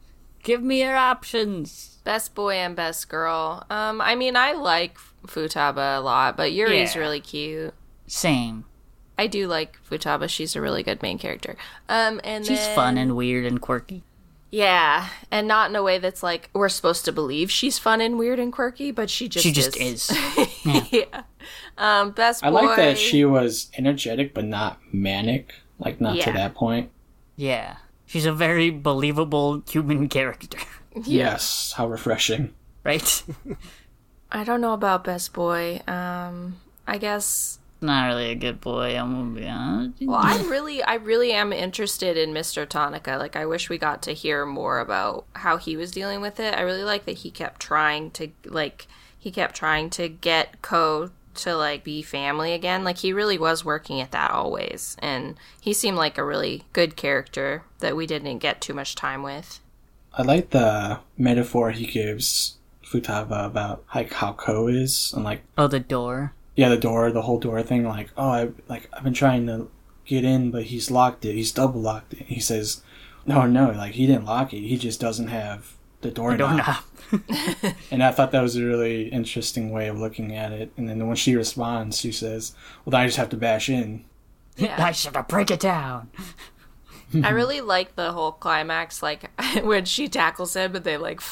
Give 0.43 0.63
me 0.63 0.81
your 0.83 0.97
options. 0.97 1.99
Best 2.05 2.35
boy 2.35 2.55
and 2.55 2.75
best 2.75 3.09
girl. 3.09 3.67
Um, 3.69 4.01
I 4.01 4.15
mean, 4.15 4.37
I 4.37 4.53
like 4.53 4.97
Futaba 5.27 5.99
a 5.99 6.01
lot, 6.01 6.37
but 6.37 6.53
Yuri's 6.53 6.95
Yeah. 6.95 7.01
really 7.01 7.21
cute. 7.21 7.75
Same. 8.07 8.65
I 9.19 9.27
do 9.27 9.49
like 9.49 9.77
Futaba. 9.91 10.29
She's 10.29 10.55
a 10.57 10.61
really 10.61 10.83
good 10.85 11.03
main 11.03 11.19
character. 11.19 11.57
Um, 11.89 12.21
and 12.25 12.47
She's 12.47 12.59
then- 12.61 12.75
fun 12.77 12.97
and 12.97 13.17
weird 13.17 13.45
and 13.45 13.61
quirky. 13.61 14.05
Yeah, 14.51 15.09
and 15.31 15.47
not 15.47 15.69
in 15.69 15.77
a 15.77 15.83
way 15.83 15.99
that's 15.99 16.23
like 16.23 16.49
we're 16.55 16.71
supposed 16.71 17.05
to 17.05 17.13
believe 17.13 17.51
she's 17.51 17.79
fun 17.79 18.01
and 18.01 18.17
weird 18.19 18.39
and 18.39 18.51
quirky, 18.51 18.91
but 18.93 19.11
she 19.11 19.29
just 19.29 19.43
She 19.43 19.53
just 19.53 19.77
is. 19.77 20.11
yeah. 20.91 21.23
Um, 21.77 22.13
best 22.13 22.41
boy. 22.43 22.47
I 22.49 22.51
like 22.53 22.77
that 22.77 22.97
she 22.97 23.27
was 23.27 23.71
energetic 23.77 24.33
but 24.33 24.45
not 24.47 24.79
manic, 24.91 25.53
like, 25.79 26.01
not 26.01 26.19
to 26.21 26.33
that 26.33 26.55
point. 26.55 26.91
Yeah. 27.37 27.77
She's 28.07 28.27
a 28.27 28.33
very 28.33 28.71
believable 28.71 29.63
human 29.69 30.09
character, 30.09 30.59
Yes, 31.05 31.73
how 31.77 31.87
refreshing. 31.89 32.55
right? 32.85 33.23
I 34.33 34.45
don't 34.45 34.61
know 34.61 34.73
about 34.73 35.05
best 35.05 35.33
boy. 35.33 35.81
Um, 35.87 36.57
I 36.87 36.99
guess. 36.99 37.59
Not 37.81 38.09
really 38.09 38.31
a 38.31 38.35
good 38.35 38.61
boy, 38.61 38.97
I'm 38.99 39.13
gonna 39.15 39.41
be 39.41 39.47
honest. 39.47 40.03
Well, 40.03 40.19
I 40.21 40.39
really, 40.49 40.83
I 40.83 40.95
really 40.95 41.33
am 41.33 41.53
interested 41.53 42.17
in 42.17 42.31
Mr. 42.35 42.69
Tanaka. 42.69 43.17
Like, 43.19 43.37
I 43.37 43.47
wish 43.47 43.69
we 43.69 43.79
got 43.79 44.03
to 44.03 44.13
hear 44.13 44.45
more 44.45 44.81
about 44.81 45.27
how 45.35 45.59
he 45.59 45.77
was 45.77 45.93
dealing 45.93 46.21
with 46.21 46.41
it. 46.41 46.55
I 46.55 46.63
really 46.63 46.83
like 46.83 47.05
that 47.05 47.19
he 47.19 47.31
kept 47.31 47.61
trying 47.61 48.11
to, 48.13 48.31
like, 48.47 48.89
he 49.17 49.31
kept 49.31 49.55
trying 49.55 49.91
to 49.91 50.09
get 50.09 50.61
Kou 50.63 51.11
to 51.39 51.57
like 51.57 51.83
be 51.85 52.03
family 52.03 52.53
again. 52.53 52.85
Like, 52.85 52.99
he 52.99 53.13
really 53.13 53.39
was 53.39 53.65
working 53.65 54.01
at 54.01 54.11
that 54.13 54.31
always, 54.31 54.97
and 55.01 55.37
he 55.61 55.73
seemed 55.73 55.97
like 55.97 56.19
a 56.19 56.25
really 56.25 56.65
good 56.73 56.97
character 56.97 57.65
that 57.81 57.97
we 57.97 58.07
didn't 58.07 58.39
get 58.39 58.61
too 58.61 58.75
much 58.75 58.95
time 58.95 59.23
with. 59.23 59.61
I 60.13 60.23
like 60.23 60.51
the 60.51 61.01
metaphor 61.17 61.71
he 61.71 61.87
gives 61.87 62.57
Futaba 62.85 63.47
about, 63.47 63.85
like, 63.95 64.13
how 64.15 64.33
Kou 64.33 64.67
is, 64.69 65.13
and, 65.15 65.25
like, 65.25 65.43
Oh, 65.57 65.67
the 65.69 65.81
door. 65.81 66.33
yeah, 66.57 66.69
the 66.71 66.77
door, 66.77 67.11
the 67.13 67.23
whole 67.23 67.39
door 67.39 67.63
thing. 67.63 67.85
Like, 67.85 68.11
oh, 68.17 68.29
I 68.31 68.49
like 68.69 68.89
I've 68.93 69.05
been 69.05 69.15
trying 69.15 69.47
to 69.47 69.69
get 70.07 70.25
in, 70.25 70.51
but 70.51 70.65
he's 70.65 70.91
locked 70.91 71.25
it. 71.25 71.35
He's 71.35 71.53
double 71.53 71.81
locked 71.81 72.15
it. 72.15 72.27
He 72.27 72.41
says, 72.41 72.83
no, 73.27 73.47
no, 73.47 73.71
like 73.71 73.93
he 73.93 74.07
didn't 74.07 74.25
lock 74.25 74.53
it. 74.55 74.61
He 74.61 74.77
just 74.79 74.99
doesn't 75.01 75.29
have 75.29 75.75
the 76.01 76.11
door 76.11 76.37
Door 76.37 76.55
knob. 76.55 76.67
knob. 77.13 77.75
And 77.91 78.03
I 78.03 78.11
thought 78.13 78.33
that 78.33 78.43
was 78.43 78.57
a 78.57 78.65
really 78.65 79.09
interesting 79.09 79.71
way 79.71 79.89
of 79.89 79.99
looking 79.99 80.35
at 80.37 80.53
it. 80.53 80.71
And 80.77 80.89
then 80.89 81.07
when 81.07 81.17
she 81.17 81.35
responds, 81.35 81.99
she 81.99 82.13
says, 82.13 82.55
well, 82.85 82.91
then 82.93 83.01
I 83.01 83.07
just 83.07 83.17
have 83.17 83.31
to 83.31 83.37
bash 83.37 83.69
in. 83.69 84.05
Yeah. 84.57 84.77
I 84.85 84.93
should 84.93 85.17
have 85.17 85.29
break 85.29 85.51
it 85.51 85.61
down. 85.61 86.11
I 87.25 87.31
really 87.31 87.63
like 87.63 87.97
the 87.97 88.13
whole 88.13 88.33
climax, 88.33 89.03
like 89.03 89.31
when 89.63 89.87
she 89.87 90.09
tackles 90.09 90.55
him 90.55 90.77
and 90.77 90.85
they 90.85 90.99
like 90.99 91.23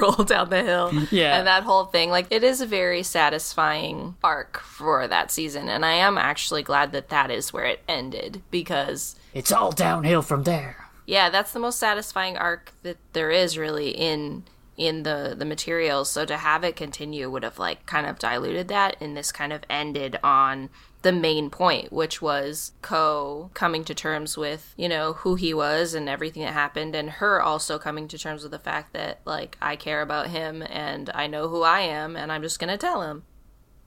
roll 0.00 0.12
down 0.24 0.48
the 0.50 0.62
hill. 0.62 0.92
Yeah. 1.10 1.36
And 1.36 1.48
that 1.48 1.64
whole 1.64 1.86
thing. 1.86 2.10
Like, 2.10 2.28
it 2.30 2.44
is 2.44 2.60
a 2.60 2.66
very 2.66 3.02
satisfying 3.02 4.14
arc 4.22 4.60
for 4.60 5.08
that 5.08 5.32
season. 5.32 5.68
And 5.68 5.84
I 5.84 5.94
am 5.94 6.16
actually 6.18 6.62
glad 6.62 6.92
that 6.92 7.08
that 7.08 7.32
is 7.32 7.52
where 7.52 7.64
it 7.64 7.82
ended 7.88 8.42
because, 8.52 9.16
It's 9.34 9.50
all 9.50 9.72
downhill 9.72 10.22
from 10.22 10.44
there. 10.44 10.83
Yeah, 11.06 11.30
that's 11.30 11.52
the 11.52 11.58
most 11.58 11.78
satisfying 11.78 12.36
arc 12.36 12.72
that 12.82 12.96
there 13.12 13.30
is 13.30 13.58
really 13.58 13.90
in 13.90 14.44
in 14.76 15.04
the 15.04 15.36
the 15.38 15.44
materials 15.44 16.10
so 16.10 16.24
to 16.24 16.36
have 16.36 16.64
it 16.64 16.74
continue 16.74 17.30
would 17.30 17.44
have 17.44 17.60
like 17.60 17.86
kind 17.86 18.06
of 18.08 18.18
diluted 18.18 18.66
that 18.66 18.96
and 19.00 19.16
this 19.16 19.30
kind 19.30 19.52
of 19.52 19.62
ended 19.70 20.18
on 20.24 20.68
the 21.02 21.12
main 21.12 21.48
point 21.48 21.92
which 21.92 22.20
was 22.20 22.72
Kou 22.82 23.50
coming 23.54 23.84
to 23.84 23.94
terms 23.94 24.36
with 24.36 24.74
you 24.76 24.88
know 24.88 25.12
who 25.12 25.36
he 25.36 25.54
was 25.54 25.94
and 25.94 26.08
everything 26.08 26.42
that 26.42 26.54
happened 26.54 26.96
and 26.96 27.08
her 27.08 27.40
also 27.40 27.78
coming 27.78 28.08
to 28.08 28.18
terms 28.18 28.42
with 28.42 28.50
the 28.50 28.58
fact 28.58 28.92
that 28.94 29.20
like 29.24 29.56
i 29.62 29.76
care 29.76 30.02
about 30.02 30.30
him 30.30 30.60
and 30.68 31.08
i 31.14 31.28
know 31.28 31.46
who 31.48 31.62
i 31.62 31.78
am 31.80 32.16
and 32.16 32.32
i'm 32.32 32.42
just 32.42 32.58
gonna 32.58 32.76
tell 32.76 33.02
him 33.02 33.22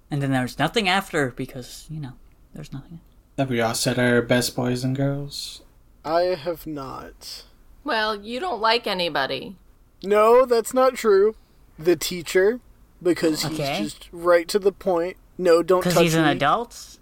And 0.09 0.21
then 0.21 0.31
there's 0.31 0.57
nothing 0.57 0.87
after 0.87 1.31
because, 1.31 1.85
you 1.89 1.99
know, 1.99 2.13
there's 2.53 2.71
nothing. 2.71 3.01
Have 3.37 3.49
we 3.49 3.59
all 3.59 3.73
said 3.75 3.99
our 3.99 4.21
best 4.21 4.55
boys 4.55 4.83
and 4.85 4.95
girls? 4.95 5.61
I 6.07 6.35
have 6.35 6.65
not. 6.65 7.43
well 7.83 8.15
you 8.15 8.39
don't 8.39 8.61
like 8.61 8.87
anybody 8.87 9.55
No, 10.03 10.45
that's 10.45 10.73
not 10.73 10.95
true. 10.95 11.35
The 11.79 11.95
teacher, 11.95 12.59
because 13.03 13.43
he's 13.43 13.59
Okay. 13.59 13.83
just 13.83 14.09
right 14.11 14.47
to 14.47 14.57
the 14.59 14.71
point. 14.71 15.17
No, 15.37 15.61
don't 15.61 15.81
touch 15.83 15.91
Because 15.91 15.93
touch 15.95 16.03
he's 16.03 16.15
an 16.15 16.25
me. 16.25 16.31
adult? 16.31 16.97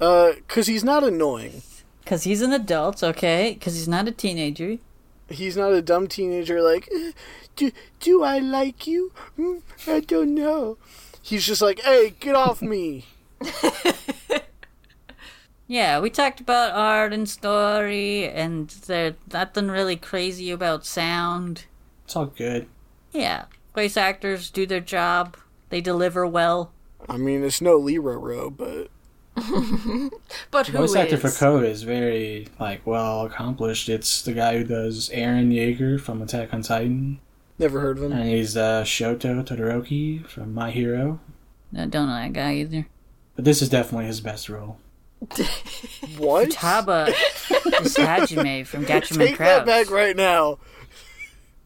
Uh, 0.00 0.32
because 0.36 0.66
he's 0.66 0.84
not 0.84 1.02
annoying. 1.04 1.62
Because 2.02 2.24
he's 2.24 2.42
an 2.42 2.52
adult, 2.52 3.02
okay? 3.02 3.54
Because 3.54 3.74
he's 3.74 3.88
not 3.88 4.06
a 4.08 4.12
teenager. 4.12 4.76
He's 5.30 5.56
not 5.56 5.72
a 5.72 5.80
dumb 5.82 6.06
teenager 6.06 6.60
like, 6.62 6.88
"Eh, 6.94 7.12
do, 7.56 7.70
do 8.00 8.22
I 8.22 8.38
like 8.38 8.86
you? 8.86 9.12
Hmm, 9.36 9.58
I 9.86 10.00
don't 10.00 10.34
know. 10.34 10.76
He's 11.22 11.46
just 11.46 11.62
like, 11.62 11.80
hey, 11.80 12.14
get 12.20 12.34
off 12.34 12.60
me. 12.60 13.06
Yeah, 15.66 16.00
we 16.00 16.10
talked 16.10 16.40
about 16.40 16.74
art 16.74 17.12
and 17.12 17.28
story, 17.28 18.28
and 18.28 18.68
there's 18.68 19.14
nothing 19.32 19.68
really 19.68 19.96
crazy 19.96 20.50
about 20.50 20.84
sound. 20.84 21.64
It's 22.04 22.14
all 22.16 22.26
good. 22.26 22.66
Yeah, 23.12 23.46
voice 23.74 23.96
actors 23.96 24.50
do 24.50 24.66
their 24.66 24.80
job. 24.80 25.36
They 25.70 25.80
deliver 25.80 26.26
well. 26.26 26.72
I 27.08 27.16
mean, 27.16 27.42
it's 27.42 27.60
no 27.60 27.76
Leroy 27.76 28.14
Row, 28.14 28.50
but 28.50 28.88
But 30.50 30.68
who 30.68 30.78
Voice 30.78 30.94
actor 30.94 31.16
for 31.16 31.64
is? 31.64 31.78
Is 31.78 31.82
very 31.82 32.48
like 32.60 32.86
well 32.86 33.26
accomplished. 33.26 33.88
It's 33.88 34.22
the 34.22 34.32
guy 34.32 34.58
who 34.58 34.64
does 34.64 35.08
Eren 35.10 35.52
Yeager 35.52 36.00
from 36.00 36.22
Attack 36.22 36.54
on 36.54 36.62
Titan, 36.62 37.18
Never 37.58 37.80
heard 37.80 37.98
of 37.98 38.04
him. 38.04 38.12
and 38.12 38.28
he's 38.28 38.56
uh, 38.56 38.84
Shoto 38.84 39.44
Todoroki 39.44 40.24
from 40.26 40.54
My 40.54 40.70
Hero. 40.70 41.20
I 41.76 41.86
don't 41.86 42.06
know 42.08 42.14
that 42.14 42.32
guy 42.32 42.54
either. 42.56 42.86
But 43.34 43.44
this 43.44 43.60
is 43.60 43.68
definitely 43.68 44.06
his 44.06 44.20
best 44.20 44.48
role. 44.48 44.78
Futaba 45.30 47.08
is 47.08 47.96
Hajime 47.96 48.66
from 48.66 48.84
Gatchaman 48.86 49.18
Take 49.26 49.36
Crowds. 49.36 49.66
that 49.66 49.86
back 49.86 49.90
right 49.90 50.16
now. 50.16 50.58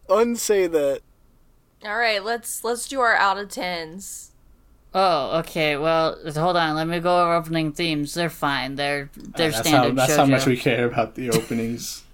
Unsay 0.09 0.67
that. 0.69 1.01
All 1.85 1.97
right, 1.97 2.25
let's 2.25 2.65
let's 2.65 2.89
do 2.89 3.01
our 3.01 3.15
out 3.15 3.39
of 3.39 3.49
tens. 3.51 4.33
Oh, 4.95 5.39
okay. 5.41 5.77
Well, 5.77 6.17
hold 6.35 6.57
on. 6.57 6.75
Let 6.75 6.89
me 6.89 6.99
go 6.99 7.23
over 7.23 7.35
opening 7.35 7.73
themes. 7.73 8.15
They're 8.15 8.31
fine. 8.31 8.77
They're 8.77 9.11
they're 9.37 9.49
Uh, 9.49 9.53
that's 9.53 9.69
standard 9.69 9.89
how 9.91 9.95
that's 10.07 10.13
shoujo. 10.13 10.17
how 10.17 10.25
much 10.27 10.47
we 10.47 10.57
care 10.57 10.87
about 10.87 11.15
the 11.15 11.31
openings. 11.31 12.05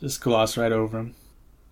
Just 0.00 0.20
gloss 0.20 0.56
right 0.56 0.70
over 0.72 0.98
them. 0.98 1.14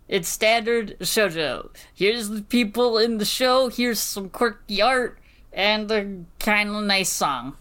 It's 0.08 0.28
standard 0.28 0.96
shoujo. 1.00 1.70
Here's 1.94 2.28
the 2.30 2.42
people 2.42 2.96
in 2.98 3.18
the 3.18 3.24
show. 3.24 3.68
Here's 3.68 3.98
some 4.00 4.28
quirky 4.30 4.80
art 4.80 5.18
and 5.52 5.90
a 5.90 6.24
kind 6.40 6.70
of 6.70 6.82
nice 6.84 7.10
song. 7.10 7.56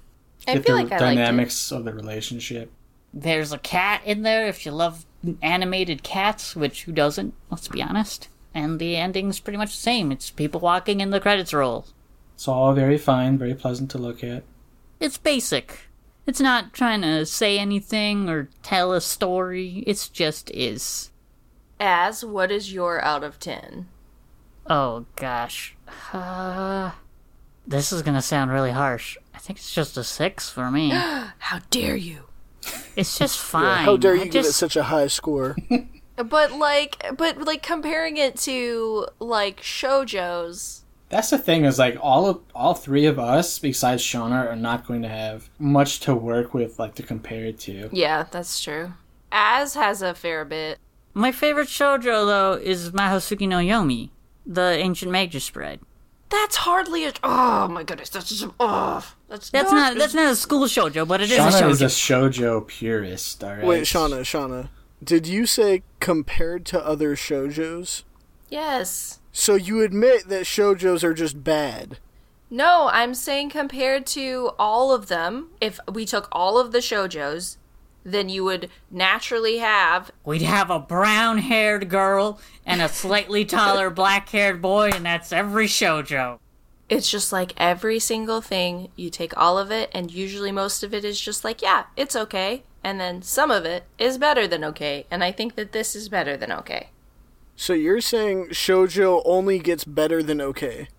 I 0.48 0.56
Get 0.56 0.66
feel 0.66 0.76
the 0.78 0.84
like 0.84 0.92
I 0.92 0.98
liked 0.98 1.02
it. 1.02 1.16
dynamics 1.16 1.72
of 1.72 1.86
the 1.86 1.94
relationship. 1.94 2.72
There's 3.14 3.52
a 3.52 3.58
cat 3.58 4.02
in 4.06 4.22
there 4.24 4.48
if 4.48 4.66
you 4.66 4.72
love 4.72 5.06
animated 5.42 6.04
cats, 6.04 6.56
which 6.56 6.84
who 6.84 6.92
doesn't? 6.92 7.34
Let's 7.50 7.68
be 7.68 7.82
honest. 7.82 8.30
And 8.54 8.80
the 8.80 8.96
ending's 8.96 9.40
pretty 9.40 9.58
much 9.58 9.72
the 9.72 9.82
same. 9.82 10.12
It's 10.12 10.30
people 10.30 10.60
walking 10.60 11.02
and 11.02 11.12
the 11.14 11.20
credits 11.20 11.54
roll. 11.54 11.86
It's 12.36 12.48
all 12.48 12.74
very 12.74 12.98
fine, 12.98 13.38
very 13.38 13.54
pleasant 13.56 13.90
to 13.92 13.98
look 13.98 14.24
at. 14.24 14.44
It's 15.00 15.18
basic. 15.18 15.80
It's 16.28 16.40
not 16.42 16.74
trying 16.74 17.02
to 17.02 17.26
say 17.26 17.58
anything 17.60 18.30
or 18.30 18.50
tell 18.64 18.92
a 18.92 19.02
story. 19.02 19.84
It's 19.88 20.10
just 20.10 20.50
is. 20.52 21.12
Az 21.80 22.24
what 22.24 22.52
is 22.52 22.74
your 22.74 23.04
out 23.04 23.24
of 23.24 23.40
ten? 23.40 23.88
Oh 24.68 25.06
gosh. 25.16 25.76
Uh, 26.14 26.92
this 27.68 27.92
is 27.92 28.02
gonna 28.02 28.22
sound 28.22 28.52
really 28.52 28.72
harsh. 28.72 29.18
I 29.36 29.38
think 29.38 29.60
it's 29.60 29.74
just 29.74 29.98
a 29.98 30.04
six 30.04 30.50
for 30.50 30.72
me. 30.72 30.90
How 30.94 31.60
dare 31.70 31.96
you? 31.98 32.24
It's 32.96 33.20
just 33.20 33.38
fine. 33.54 33.84
How 33.86 33.98
dare 33.98 34.16
you 34.16 34.24
I 34.24 34.28
give 34.28 34.46
it 34.46 34.54
such 34.54 34.76
a 34.76 34.84
high 34.84 35.08
score? 35.08 35.56
But 36.16 36.54
like, 36.54 37.06
but 37.18 37.42
like 37.42 37.62
comparing 37.62 38.16
it 38.16 38.38
to 38.38 39.08
like 39.20 39.60
shojo's. 39.62 40.86
That's 41.10 41.30
the 41.30 41.38
thing 41.38 41.66
is 41.66 41.78
like 41.78 41.98
all 42.00 42.28
of 42.28 42.40
all 42.56 42.74
three 42.74 43.06
of 43.06 43.20
us 43.20 43.60
besides 43.60 44.02
Shawna 44.02 44.50
are 44.50 44.56
not 44.56 44.88
going 44.88 45.02
to 45.02 45.10
have 45.10 45.50
much 45.60 46.00
to 46.02 46.16
work 46.16 46.54
with 46.54 46.80
like 46.80 46.96
to 46.96 47.04
compare 47.04 47.44
it 47.46 47.60
to. 47.62 47.90
Yeah, 47.92 48.28
that's 48.32 48.64
true. 48.64 48.94
Az 49.32 49.74
has 49.74 50.02
a 50.02 50.16
fair 50.16 50.46
bit. 50.46 50.80
My 51.14 51.34
favorite 51.34 51.68
shoujo 51.68 52.26
though 52.26 52.54
is 52.54 52.92
Mahoutsukai 52.92 53.50
no 53.50 53.58
Yome, 53.58 54.10
the 54.46 54.72
ancient 54.72 55.12
magus 55.12 55.50
bride. 55.50 55.82
That's 56.30 56.56
hardly 56.58 57.06
a. 57.06 57.14
Oh 57.24 57.68
my 57.68 57.84
goodness, 57.84 58.10
that's 58.10 58.30
just. 58.30 58.48
Oh, 58.60 59.08
that's 59.30 59.50
That's 59.52 59.72
not 59.72 59.98
that's 59.98 60.14
not 60.14 60.32
a 60.32 60.36
school 60.36 60.66
shoujo, 60.66 61.08
but 61.08 61.22
it 61.22 61.32
is 61.32 61.38
a 61.38 61.42
Shawna 61.42 61.70
is 61.70 61.82
a 61.82 61.86
shoujo. 61.86 62.32
shojo 62.32 62.68
purist, 62.68 63.44
alright? 63.44 63.66
Wait, 63.66 63.84
Shawna, 63.84 64.22
Shawna. 64.22 64.70
Did 65.04 65.28
you 65.28 65.46
say 65.46 65.84
compared 66.00 66.66
to 66.68 66.84
other 66.86 67.16
shoujos? 67.16 68.04
Yes. 68.50 69.20
So 69.32 69.56
you 69.56 69.82
admit 69.82 70.30
that 70.30 70.44
shoujos 70.46 71.04
are 71.04 71.14
just 71.14 71.44
bad. 71.44 72.00
No, 72.50 72.90
I'm 72.92 73.14
saying 73.14 73.50
compared 73.50 74.06
to 74.08 74.52
all 74.58 74.94
of 74.94 75.08
them, 75.08 75.50
if 75.60 75.80
we 75.92 76.06
took 76.06 76.28
all 76.32 76.58
of 76.58 76.72
the 76.72 76.78
shoujos, 76.80 77.58
then 78.06 78.30
you 78.30 78.44
would 78.44 78.70
naturally 78.92 79.58
have. 79.58 80.12
We'd 80.24 80.44
have 80.44 80.70
a 80.70 80.80
brown-haired 80.80 81.90
girl 81.90 82.40
and 82.66 82.82
a 82.82 82.88
slightly 82.88 83.44
taller 83.44 83.90
black-haired 83.90 84.62
boy, 84.62 84.92
and 84.94 85.06
that's 85.06 85.34
every 85.34 85.66
shoujo. 85.66 86.40
It's 86.88 87.10
just 87.10 87.34
like 87.34 87.54
every 87.58 87.98
single 87.98 88.42
thing, 88.42 88.90
you 88.96 89.10
take 89.10 89.36
all 89.36 89.58
of 89.58 89.72
it, 89.72 89.90
and 89.92 90.12
usually 90.12 90.52
most 90.52 90.84
of 90.84 90.94
it 90.94 91.04
is 91.04 91.20
just 91.20 91.44
like, 91.44 91.64
yeah, 91.64 91.86
it's 91.98 92.16
okay. 92.16 92.64
And 92.84 93.00
then 93.00 93.24
some 93.24 93.50
of 93.50 93.66
it 93.66 93.86
is 93.98 94.20
better 94.20 94.48
than 94.48 94.64
okay. 94.64 95.08
And 95.10 95.24
I 95.24 95.32
think 95.32 95.56
that 95.56 95.72
this 95.72 95.96
is 95.96 96.08
better 96.08 96.38
than 96.38 96.52
okay. 96.52 96.90
So 97.56 97.74
you're 97.74 98.02
saying 98.02 98.50
shoujo 98.50 99.24
only 99.26 99.58
gets 99.58 99.84
better 99.84 100.22
than 100.22 100.40
okay? 100.42 100.90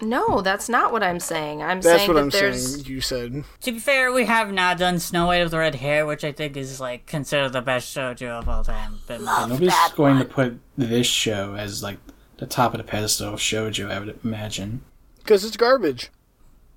No, 0.00 0.40
that's 0.42 0.68
not 0.68 0.92
what 0.92 1.02
I'm 1.02 1.18
saying. 1.20 1.62
I'm 1.62 1.80
That's 1.80 1.98
saying 2.02 2.08
what 2.08 2.14
that 2.14 2.20
I'm 2.20 2.30
there's. 2.30 2.74
saying. 2.74 2.86
You 2.86 3.00
said. 3.00 3.44
To 3.62 3.72
be 3.72 3.78
fair, 3.78 4.12
we 4.12 4.26
have 4.26 4.52
not 4.52 4.78
done 4.78 4.98
Snow 5.00 5.26
White 5.26 5.42
with 5.42 5.50
the 5.50 5.58
Red 5.58 5.76
Hair, 5.76 6.06
which 6.06 6.22
I 6.24 6.30
think 6.32 6.56
is 6.56 6.80
like 6.80 7.06
considered 7.06 7.52
the 7.52 7.60
best 7.62 7.94
shoujo 7.96 8.28
of 8.28 8.48
all 8.48 8.62
time. 8.62 9.00
But 9.06 9.22
Nobody's 9.22 9.74
going 9.96 10.18
to 10.18 10.24
put 10.24 10.60
this 10.76 11.06
show 11.06 11.54
as 11.56 11.82
like 11.82 11.98
the 12.36 12.46
top 12.46 12.74
of 12.74 12.78
the 12.78 12.84
pedestal 12.84 13.34
of 13.34 13.40
shojo, 13.40 13.90
I 13.90 13.98
would 13.98 14.18
imagine. 14.24 14.82
Because 15.18 15.44
it's 15.44 15.56
garbage. 15.56 16.10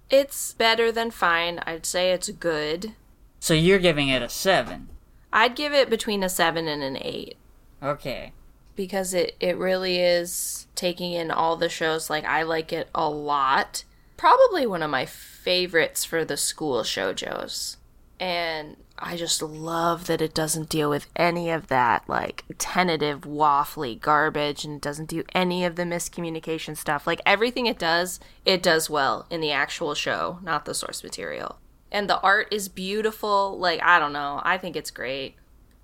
It's 0.10 0.54
better 0.54 0.92
than 0.92 1.12
fine. 1.12 1.60
I'd 1.66 1.86
say 1.86 2.12
it's 2.12 2.30
good. 2.32 2.94
so 3.40 3.54
you're 3.54 3.80
giving 3.80 4.10
it 4.10 4.22
a 4.22 4.30
seven. 4.30 4.90
I'd 5.32 5.56
give 5.56 5.72
it 5.74 5.90
between 5.90 6.24
a 6.24 6.28
7 6.30 6.68
and 6.68 6.84
an 6.84 6.98
8. 7.00 7.38
Okay. 7.82 8.34
Because 8.76 9.14
it 9.14 9.36
it 9.40 9.58
really 9.58 10.00
is 10.00 10.68
taking 10.76 11.14
in 11.14 11.32
all 11.32 11.56
the 11.56 11.70
shows 11.70 12.10
like 12.10 12.26
I 12.26 12.44
like 12.44 12.74
it 12.74 12.90
a 12.94 13.10
lot. 13.10 13.84
Probably 14.18 14.66
one 14.66 14.84
of 14.84 14.92
my 14.92 15.06
favorites 15.06 16.06
for 16.06 16.24
the 16.24 16.38
school 16.38 16.82
shojos. 16.84 17.78
And 18.20 18.78
I 19.00 19.18
just 19.18 19.42
love 19.42 20.06
that 20.06 20.22
it 20.22 20.36
doesn't 20.36 20.70
deal 20.70 20.92
with 20.92 21.08
any 21.16 21.50
of 21.50 21.68
that 21.68 22.08
like 22.08 22.46
tentative 22.60 23.22
waffly 23.22 24.00
garbage 24.00 24.64
and 24.64 24.76
it 24.76 24.82
doesn't 24.82 25.10
do 25.10 25.24
any 25.34 25.66
of 25.66 25.76
the 25.76 25.84
miscommunication 25.84 26.78
stuff. 26.78 27.08
Like 27.08 27.22
everything 27.26 27.66
it 27.66 27.80
does, 27.80 28.20
it 28.46 28.62
does 28.62 28.92
well 28.92 29.26
in 29.32 29.42
the 29.42 29.52
actual 29.52 29.96
show, 29.96 30.38
not 30.44 30.66
the 30.66 30.76
source 30.76 31.04
material. 31.04 31.58
And 31.92 32.08
the 32.08 32.22
art 32.22 32.48
is 32.52 32.70
beautiful. 32.70 33.58
Like 33.58 33.82
I 33.84 33.98
don't 33.98 34.14
know, 34.14 34.40
I 34.44 34.60
think 34.60 34.76
it's 34.76 34.92
great. 34.92 35.36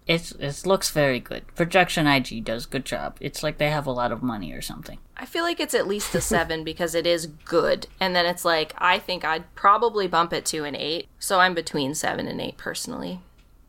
It's 0.08 0.32
it 0.32 0.66
looks 0.66 0.90
very 0.90 1.20
good. 1.20 1.54
Production 1.56 2.08
I.G 2.08 2.40
does 2.42 2.66
good 2.66 2.86
job. 2.86 3.18
It's 3.20 3.44
like 3.44 3.58
they 3.58 3.70
have 3.70 3.86
a 3.86 3.92
lot 3.92 4.12
of 4.12 4.24
money 4.24 4.54
or 4.54 4.62
something. 4.62 5.00
I 5.18 5.26
feel 5.26 5.44
like 5.44 5.60
it's 5.60 5.74
at 5.74 5.88
least 5.88 6.16
a 6.16 6.22
seven 6.22 6.64
because 6.66 6.96
it 6.96 7.06
is 7.06 7.28
good. 7.28 7.88
And 8.00 8.16
then 8.16 8.26
it's 8.26 8.46
like, 8.46 8.74
I 8.78 9.00
think 9.00 9.26
I'd 9.26 9.54
probably 9.56 10.08
bump 10.08 10.32
it 10.32 10.46
to 10.48 10.64
an 10.64 10.76
eight. 10.76 11.10
So 11.20 11.40
I'm 11.40 11.54
between 11.54 11.94
seven 11.94 12.28
and 12.28 12.40
eight 12.40 12.58
personally. 12.58 13.20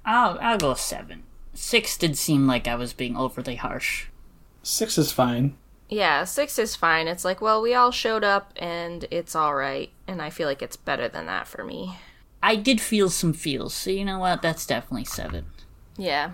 I'll 0.04 0.38
I'll 0.40 0.58
go 0.58 0.74
seven. 0.74 1.24
Six 1.54 1.98
did 1.98 2.16
seem 2.16 2.46
like 2.46 2.68
I 2.68 2.76
was 2.76 2.92
being 2.92 3.16
overly 3.16 3.56
harsh. 3.56 4.06
Six 4.62 4.96
is 4.96 5.10
fine. 5.10 5.56
Yeah, 5.88 6.24
six 6.24 6.58
is 6.58 6.76
fine. 6.76 7.08
It's 7.08 7.24
like, 7.24 7.40
well, 7.40 7.62
we 7.62 7.74
all 7.74 7.90
showed 7.90 8.22
up 8.22 8.52
and 8.56 9.06
it's 9.10 9.34
all 9.34 9.54
right. 9.54 9.90
And 10.06 10.20
I 10.20 10.30
feel 10.30 10.46
like 10.46 10.62
it's 10.62 10.76
better 10.76 11.08
than 11.08 11.26
that 11.26 11.48
for 11.48 11.64
me. 11.64 11.96
I 12.42 12.54
did 12.56 12.80
feel 12.80 13.10
some 13.10 13.32
feels, 13.32 13.74
so 13.74 13.90
you 13.90 14.04
know 14.04 14.18
what? 14.18 14.42
That's 14.42 14.66
definitely 14.66 15.06
seven. 15.06 15.46
Yeah. 15.98 16.30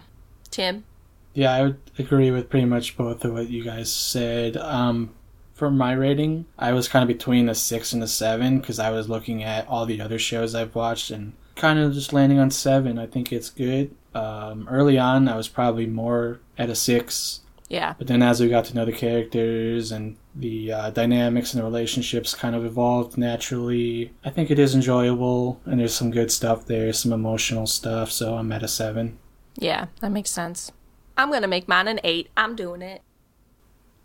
Tim? 0.51 0.85
Yeah, 1.33 1.53
I 1.53 1.63
would 1.63 1.79
agree 1.99 2.31
with 2.31 2.49
pretty 2.49 2.67
much 2.67 2.97
both 2.97 3.25
of 3.25 3.33
what 3.33 3.51
you 3.51 3.65
guys 3.65 3.93
said. 3.93 4.57
Um, 4.57 5.11
for 5.55 5.71
my 5.71 5.93
rating, 5.93 6.45
I 6.59 6.73
was 6.73 6.87
kind 6.87 7.03
of 7.03 7.09
between 7.17 7.49
a 7.49 7.55
six 7.55 7.93
and 7.93 8.03
a 8.03 8.07
seven 8.09 8.61
because 8.61 8.79
I 8.79 8.91
was 8.91 9.09
looking 9.09 9.43
at 9.43 9.67
all 9.67 9.87
the 9.87 10.01
other 10.01 10.19
shows 10.19 10.55
I've 10.55 10.75
watched 10.75 11.11
and 11.11 11.33
kind 11.57 11.79
of 11.79 11.93
just 11.95 12.13
landing 12.13 12.39
on 12.39 12.51
seven. 12.51 12.99
I 12.99 13.07
think 13.07 13.33
it's 13.33 13.51
good. 13.51 13.95
Um, 14.15 14.69
early 14.71 14.97
on, 14.99 15.29
I 15.29 15.37
was 15.37 15.49
probably 15.49 15.87
more 15.87 16.39
at 16.57 16.71
a 16.71 16.75
six, 16.77 17.41
Yeah. 17.69 17.95
but 17.99 18.07
then 18.07 18.23
as 18.23 18.41
we 18.41 18.49
got 18.49 18.65
to 18.67 18.75
know 18.77 18.85
the 18.85 18.93
characters 18.93 19.91
and 19.91 20.17
the 20.37 20.73
uh, 20.73 20.91
dynamics 20.91 21.53
and 21.53 21.61
the 21.61 21.65
relationships 21.65 22.33
kind 22.35 22.55
of 22.55 22.65
evolved 22.65 23.17
naturally, 23.19 24.13
I 24.25 24.31
think 24.31 24.51
it 24.53 24.59
is 24.61 24.75
enjoyable 24.75 25.61
and 25.65 25.81
there's 25.81 25.95
some 25.97 26.11
good 26.13 26.31
stuff 26.31 26.67
there, 26.67 26.93
some 26.93 27.13
emotional 27.13 27.67
stuff. 27.67 28.13
So 28.13 28.35
I'm 28.37 28.53
at 28.53 28.63
a 28.63 28.69
seven. 28.69 29.19
Yeah, 29.57 29.87
that 30.01 30.11
makes 30.11 30.31
sense. 30.31 30.73
I'm 31.17 31.31
going 31.31 31.43
to 31.43 31.49
make 31.49 31.69
mine 31.69 31.89
an 31.89 32.01
eight. 32.05 32.31
I'm 32.37 32.57
doing 32.57 32.83
it. 32.83 33.03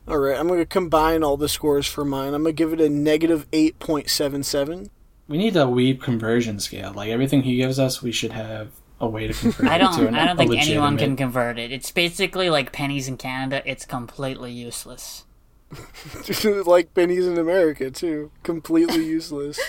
All 0.08 0.18
right, 0.18 0.40
I'm 0.40 0.48
going 0.48 0.60
to 0.60 0.66
combine 0.66 1.24
all 1.24 1.38
the 1.38 1.50
scores 1.50 1.86
for 1.86 2.04
mine. 2.04 2.34
I'm 2.34 2.44
going 2.44 2.56
to 2.56 2.58
give 2.58 2.74
it 2.74 2.82
a 2.82 2.90
negative 2.90 3.50
8.77. 3.52 4.90
We 5.28 5.38
need 5.38 5.56
a 5.56 5.66
weeb 5.66 6.02
conversion 6.02 6.60
scale. 6.60 6.92
Like 6.94 7.10
everything 7.10 7.44
he 7.44 7.58
gives 7.58 7.78
us, 7.78 8.02
we 8.02 8.12
should 8.12 8.32
have 8.32 8.70
a 9.00 9.08
way 9.08 9.28
to 9.28 9.34
convert 9.34 9.68
I 9.68 9.76
it 9.76 9.78
to 9.78 9.84
don't 9.86 10.08
an, 10.08 10.16
I 10.16 10.26
don't 10.26 10.36
a 10.36 10.48
think 10.48 10.62
anyone 10.62 10.98
can 10.98 11.16
convert 11.16 11.60
it. 11.60 11.72
It's 11.72 11.92
basically 11.92 12.50
like 12.50 12.72
pennies 12.72 13.08
in 13.08 13.18
Canada. 13.18 13.62
It's 13.66 13.86
completely 13.86 14.52
useless. 14.52 15.26
like 16.66 16.94
pennies 16.96 17.28
in 17.28 17.38
America, 17.38 17.92
too. 17.92 18.32
Completely 18.42 19.06
useless. 19.06 19.60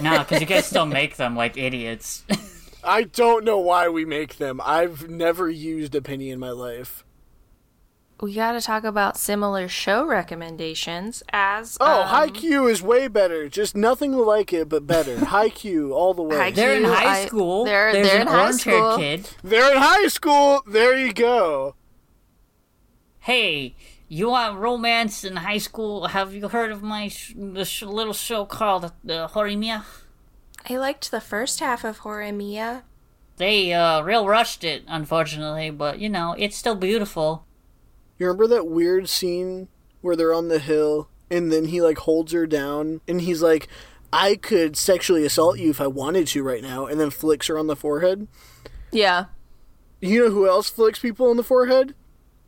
No, 0.00 0.18
because 0.18 0.40
you 0.40 0.46
guys 0.46 0.66
still 0.66 0.86
make 0.86 1.16
them 1.16 1.36
like 1.36 1.56
idiots. 1.56 2.24
I 2.84 3.04
don't 3.04 3.44
know 3.44 3.58
why 3.58 3.88
we 3.88 4.04
make 4.04 4.36
them. 4.36 4.60
I've 4.64 5.08
never 5.08 5.48
used 5.50 5.94
a 5.94 6.02
penny 6.02 6.30
in 6.30 6.38
my 6.38 6.50
life. 6.50 7.04
we 8.20 8.32
got 8.34 8.52
to 8.52 8.60
talk 8.60 8.84
about 8.84 9.16
similar 9.18 9.68
show 9.68 10.06
recommendations 10.06 11.22
Az 11.32 11.76
Oh, 11.80 12.02
um, 12.04 12.30
Q 12.30 12.66
is 12.68 12.80
way 12.82 13.08
better. 13.08 13.48
Just 13.48 13.76
nothing 13.76 14.12
like 14.12 14.52
it, 14.52 14.68
but 14.68 14.86
better. 14.86 15.16
Haikyuu 15.34 15.92
all 15.92 16.14
the 16.14 16.22
way. 16.22 16.36
Haikyuu. 16.36 16.54
They're 16.54 16.76
in 16.76 16.84
high 16.84 17.20
I- 17.22 17.26
school. 17.26 17.64
they're- 17.64 17.92
There's 17.92 18.06
they're 18.06 18.16
an 18.20 18.22
in 18.22 18.28
high 18.28 18.44
orange 18.44 18.64
haired 18.64 18.78
school. 18.78 18.96
kid. 18.98 19.30
They're 19.42 19.72
in 19.72 19.78
high 19.78 20.06
school. 20.08 20.62
There 20.66 20.96
you 20.98 21.12
go. 21.12 21.74
Hey, 23.20 23.74
you 24.08 24.28
want 24.28 24.58
romance 24.58 25.24
in 25.24 25.36
high 25.36 25.58
school? 25.58 26.08
Have 26.08 26.34
you 26.34 26.48
heard 26.48 26.70
of 26.70 26.82
my 26.82 27.08
sh- 27.08 27.32
the 27.36 27.64
sh- 27.64 27.82
little 27.82 28.12
show 28.12 28.44
called 28.44 28.84
uh, 28.84 28.90
Horimiya? 29.28 29.84
I 30.68 30.76
liked 30.76 31.10
the 31.10 31.20
first 31.20 31.60
half 31.60 31.84
of 31.84 32.00
Horimiya. 32.00 32.82
They 33.36 33.72
uh, 33.72 34.02
real 34.02 34.26
rushed 34.26 34.64
it, 34.64 34.84
unfortunately, 34.86 35.70
but 35.70 35.98
you 35.98 36.08
know 36.08 36.34
it's 36.38 36.56
still 36.56 36.74
beautiful. 36.76 37.44
You 38.18 38.26
remember 38.26 38.46
that 38.48 38.66
weird 38.66 39.08
scene 39.08 39.68
where 40.00 40.14
they're 40.14 40.34
on 40.34 40.48
the 40.48 40.60
hill 40.60 41.08
and 41.30 41.50
then 41.50 41.66
he 41.66 41.80
like 41.80 41.98
holds 41.98 42.32
her 42.32 42.46
down 42.46 43.00
and 43.08 43.20
he's 43.20 43.42
like, 43.42 43.68
I 44.12 44.36
could 44.36 44.76
sexually 44.76 45.24
assault 45.24 45.58
you 45.58 45.70
if 45.70 45.80
I 45.80 45.88
wanted 45.88 46.28
to 46.28 46.44
right 46.44 46.62
now, 46.62 46.86
and 46.86 47.00
then 47.00 47.10
flicks 47.10 47.48
her 47.48 47.58
on 47.58 47.66
the 47.66 47.74
forehead? 47.74 48.28
Yeah. 48.92 49.24
You 50.00 50.24
know 50.24 50.30
who 50.30 50.46
else 50.46 50.70
flicks 50.70 51.00
people 51.00 51.28
on 51.28 51.36
the 51.36 51.42
forehead? 51.42 51.94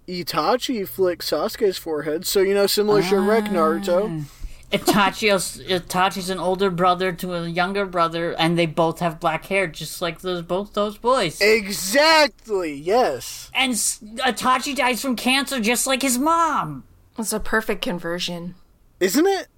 Itachi 0.06 0.86
flicks 0.86 1.28
Sasuke's 1.28 1.76
forehead, 1.76 2.24
so 2.24 2.40
you 2.40 2.54
know, 2.54 2.68
similar 2.68 3.02
shit 3.02 3.18
wreck 3.18 3.46
Naruto. 3.46 4.24
Itachi's 4.72 5.58
Itachi's 5.62 6.28
an 6.30 6.38
older 6.38 6.70
brother 6.70 7.12
to 7.12 7.34
a 7.34 7.48
younger 7.48 7.86
brother, 7.86 8.32
and 8.38 8.58
they 8.58 8.66
both 8.66 8.98
have 8.98 9.20
black 9.20 9.46
hair, 9.46 9.66
just 9.66 10.02
like 10.02 10.20
those 10.20 10.42
both 10.42 10.72
those 10.74 10.98
boys. 10.98 11.40
Exactly, 11.40 12.74
yes. 12.74 13.50
and 13.54 13.72
S- 13.72 14.00
Itachi 14.02 14.74
dies 14.74 15.00
from 15.00 15.16
cancer, 15.16 15.60
just 15.60 15.86
like 15.86 16.02
his 16.02 16.18
mom. 16.18 16.84
It's 17.18 17.32
a 17.32 17.40
perfect 17.40 17.80
conversion. 17.82 18.56
Isn't 19.00 19.26
it? 19.26 19.48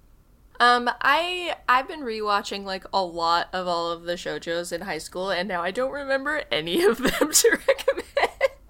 Um, 0.59 0.89
I 1.01 1.55
I've 1.67 1.87
been 1.87 2.01
rewatching 2.01 2.63
like 2.65 2.83
a 2.93 3.01
lot 3.03 3.47
of 3.53 3.67
all 3.67 3.91
of 3.91 4.03
the 4.03 4.13
shoujos 4.13 4.71
in 4.71 4.81
high 4.81 4.97
school, 4.97 5.29
and 5.31 5.47
now 5.47 5.61
I 5.63 5.71
don't 5.71 5.91
remember 5.91 6.43
any 6.51 6.83
of 6.83 6.97
them 6.97 7.11
to 7.33 7.59
recommend. 7.67 8.05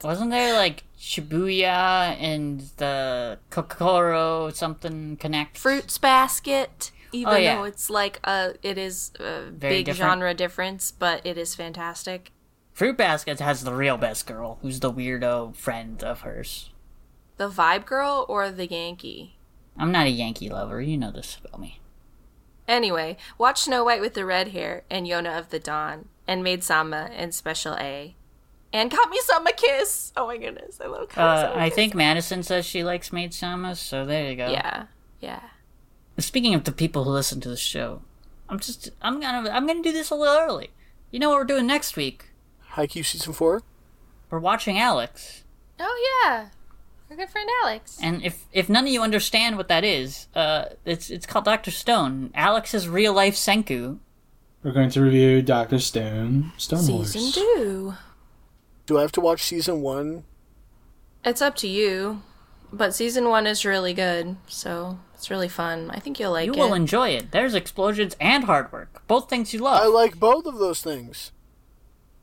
Wasn't 0.03 0.31
there 0.31 0.53
like 0.53 0.83
Shibuya 0.99 2.17
and 2.19 2.61
the 2.77 3.39
Kokoro 3.49 4.49
something 4.53 5.15
connect? 5.17 5.57
Fruits 5.57 5.97
Basket, 5.97 6.91
even 7.11 7.33
Oh, 7.33 7.37
yeah. 7.37 7.55
though 7.55 7.63
it's 7.63 7.89
like 7.89 8.19
a 8.25 8.53
it 8.61 8.77
is 8.77 9.11
a 9.19 9.49
Very 9.49 9.75
big 9.77 9.85
different. 9.85 10.09
genre 10.11 10.33
difference, 10.33 10.91
but 10.91 11.25
it 11.25 11.37
is 11.37 11.55
fantastic. 11.55 12.31
Fruit 12.73 12.97
Basket 12.97 13.39
has 13.39 13.63
the 13.63 13.73
real 13.73 13.97
best 13.97 14.27
girl, 14.27 14.59
who's 14.61 14.79
the 14.81 14.91
weirdo 14.91 15.55
friend 15.55 16.03
of 16.03 16.21
hers. 16.21 16.69
The 17.37 17.49
Vibe 17.49 17.85
Girl 17.85 18.25
or 18.27 18.51
the 18.51 18.67
Yankee. 18.67 19.37
I'm 19.77 19.91
not 19.93 20.07
a 20.07 20.09
Yankee 20.11 20.49
lover, 20.49 20.81
you 20.81 20.97
know 20.97 21.11
this 21.11 21.37
about 21.43 21.59
me. 21.61 21.79
Anyway, 22.67 23.17
watch 23.37 23.61
Snow 23.61 23.83
White 23.85 24.01
with 24.01 24.13
the 24.13 24.25
red 24.25 24.49
hair 24.49 24.83
and 24.89 25.07
Yona 25.07 25.39
of 25.39 25.49
the 25.49 25.59
Dawn, 25.59 26.09
and 26.27 26.43
Maid 26.43 26.63
Sama 26.63 27.09
and 27.13 27.33
Special 27.33 27.75
A, 27.75 28.15
and 28.73 28.91
Kami 28.91 29.17
Sama 29.21 29.51
Kiss. 29.53 30.11
Oh 30.17 30.27
my 30.27 30.37
goodness, 30.37 30.79
I 30.83 30.87
love 30.87 31.09
Kami 31.09 31.27
Uh, 31.27 31.41
Sama 31.53 31.61
I 31.61 31.69
think 31.69 31.93
Madison 31.95 32.43
says 32.43 32.65
she 32.65 32.83
likes 32.83 33.11
Maid 33.13 33.33
Sama, 33.33 33.75
so 33.75 34.05
there 34.05 34.29
you 34.29 34.35
go. 34.35 34.49
Yeah, 34.49 34.85
yeah. 35.19 35.41
Speaking 36.17 36.53
of 36.53 36.65
the 36.65 36.71
people 36.71 37.05
who 37.05 37.11
listen 37.11 37.39
to 37.41 37.49
the 37.49 37.57
show, 37.57 38.01
I'm 38.49 38.59
just 38.59 38.89
I'm 39.01 39.19
gonna 39.21 39.49
I'm 39.49 39.65
gonna 39.65 39.81
do 39.83 39.91
this 39.93 40.09
a 40.09 40.15
little 40.15 40.37
early. 40.37 40.69
You 41.11 41.19
know 41.19 41.29
what 41.29 41.37
we're 41.39 41.45
doing 41.45 41.65
next 41.67 41.95
week? 41.95 42.25
Haikyuu 42.73 43.05
season 43.05 43.33
four. 43.33 43.61
We're 44.29 44.39
watching 44.39 44.77
Alex. 44.77 45.43
Oh 45.79 46.21
yeah, 46.23 46.49
our 47.09 47.15
good 47.15 47.29
friend 47.29 47.49
Alex. 47.63 47.97
And 48.01 48.21
if 48.23 48.45
if 48.51 48.67
none 48.69 48.85
of 48.85 48.91
you 48.91 49.01
understand 49.01 49.55
what 49.57 49.69
that 49.69 49.83
is, 49.85 50.27
uh, 50.35 50.65
it's 50.85 51.09
it's 51.09 51.25
called 51.25 51.45
Doctor 51.45 51.71
Stone. 51.71 52.31
Alex's 52.35 52.87
real 52.89 53.13
life 53.13 53.35
Senku. 53.35 53.97
We're 54.61 54.73
going 54.73 54.89
to 54.89 55.01
review 55.01 55.41
Doctor 55.41 55.79
Stone, 55.79 56.51
Stone 56.57 56.79
Season 56.83 57.21
Wars. 57.21 57.33
two. 57.33 57.93
Do 58.89 58.97
I 58.97 59.01
have 59.03 59.11
to 59.11 59.21
watch 59.21 59.43
season 59.43 59.81
one? 59.81 60.23
It's 61.23 61.43
up 61.43 61.55
to 61.57 61.67
you, 61.67 62.23
but 62.73 62.95
season 62.95 63.29
one 63.29 63.45
is 63.45 63.63
really 63.63 63.93
good, 63.93 64.35
so 64.47 64.97
it's 65.13 65.29
really 65.29 65.47
fun. 65.47 65.91
I 65.91 65.99
think 65.99 66.19
you'll 66.19 66.31
like 66.31 66.47
You 66.47 66.53
it. 66.53 66.57
will 66.57 66.73
enjoy 66.73 67.09
it. 67.09 67.31
There's 67.31 67.53
explosions 67.53 68.15
and 68.19 68.45
hard 68.45 68.71
work, 68.71 69.03
both 69.05 69.29
things 69.29 69.53
you 69.53 69.59
love. 69.59 69.79
I 69.79 69.85
like 69.85 70.17
both 70.19 70.47
of 70.47 70.57
those 70.57 70.81
things. 70.81 71.31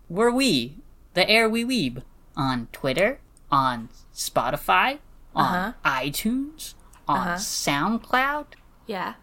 We're 0.08 0.32
we, 0.32 0.78
the 1.14 1.30
Air 1.30 1.48
We 1.48 1.64
Weeb, 1.64 2.02
on 2.36 2.66
Twitter, 2.72 3.20
on 3.48 3.88
Spotify, 4.12 4.98
on 5.36 5.44
Uh-huh. 5.54 5.72
iTunes, 5.88 6.74
on 7.06 7.36
SoundCloud. 7.38 8.46
yeah. 8.88 9.14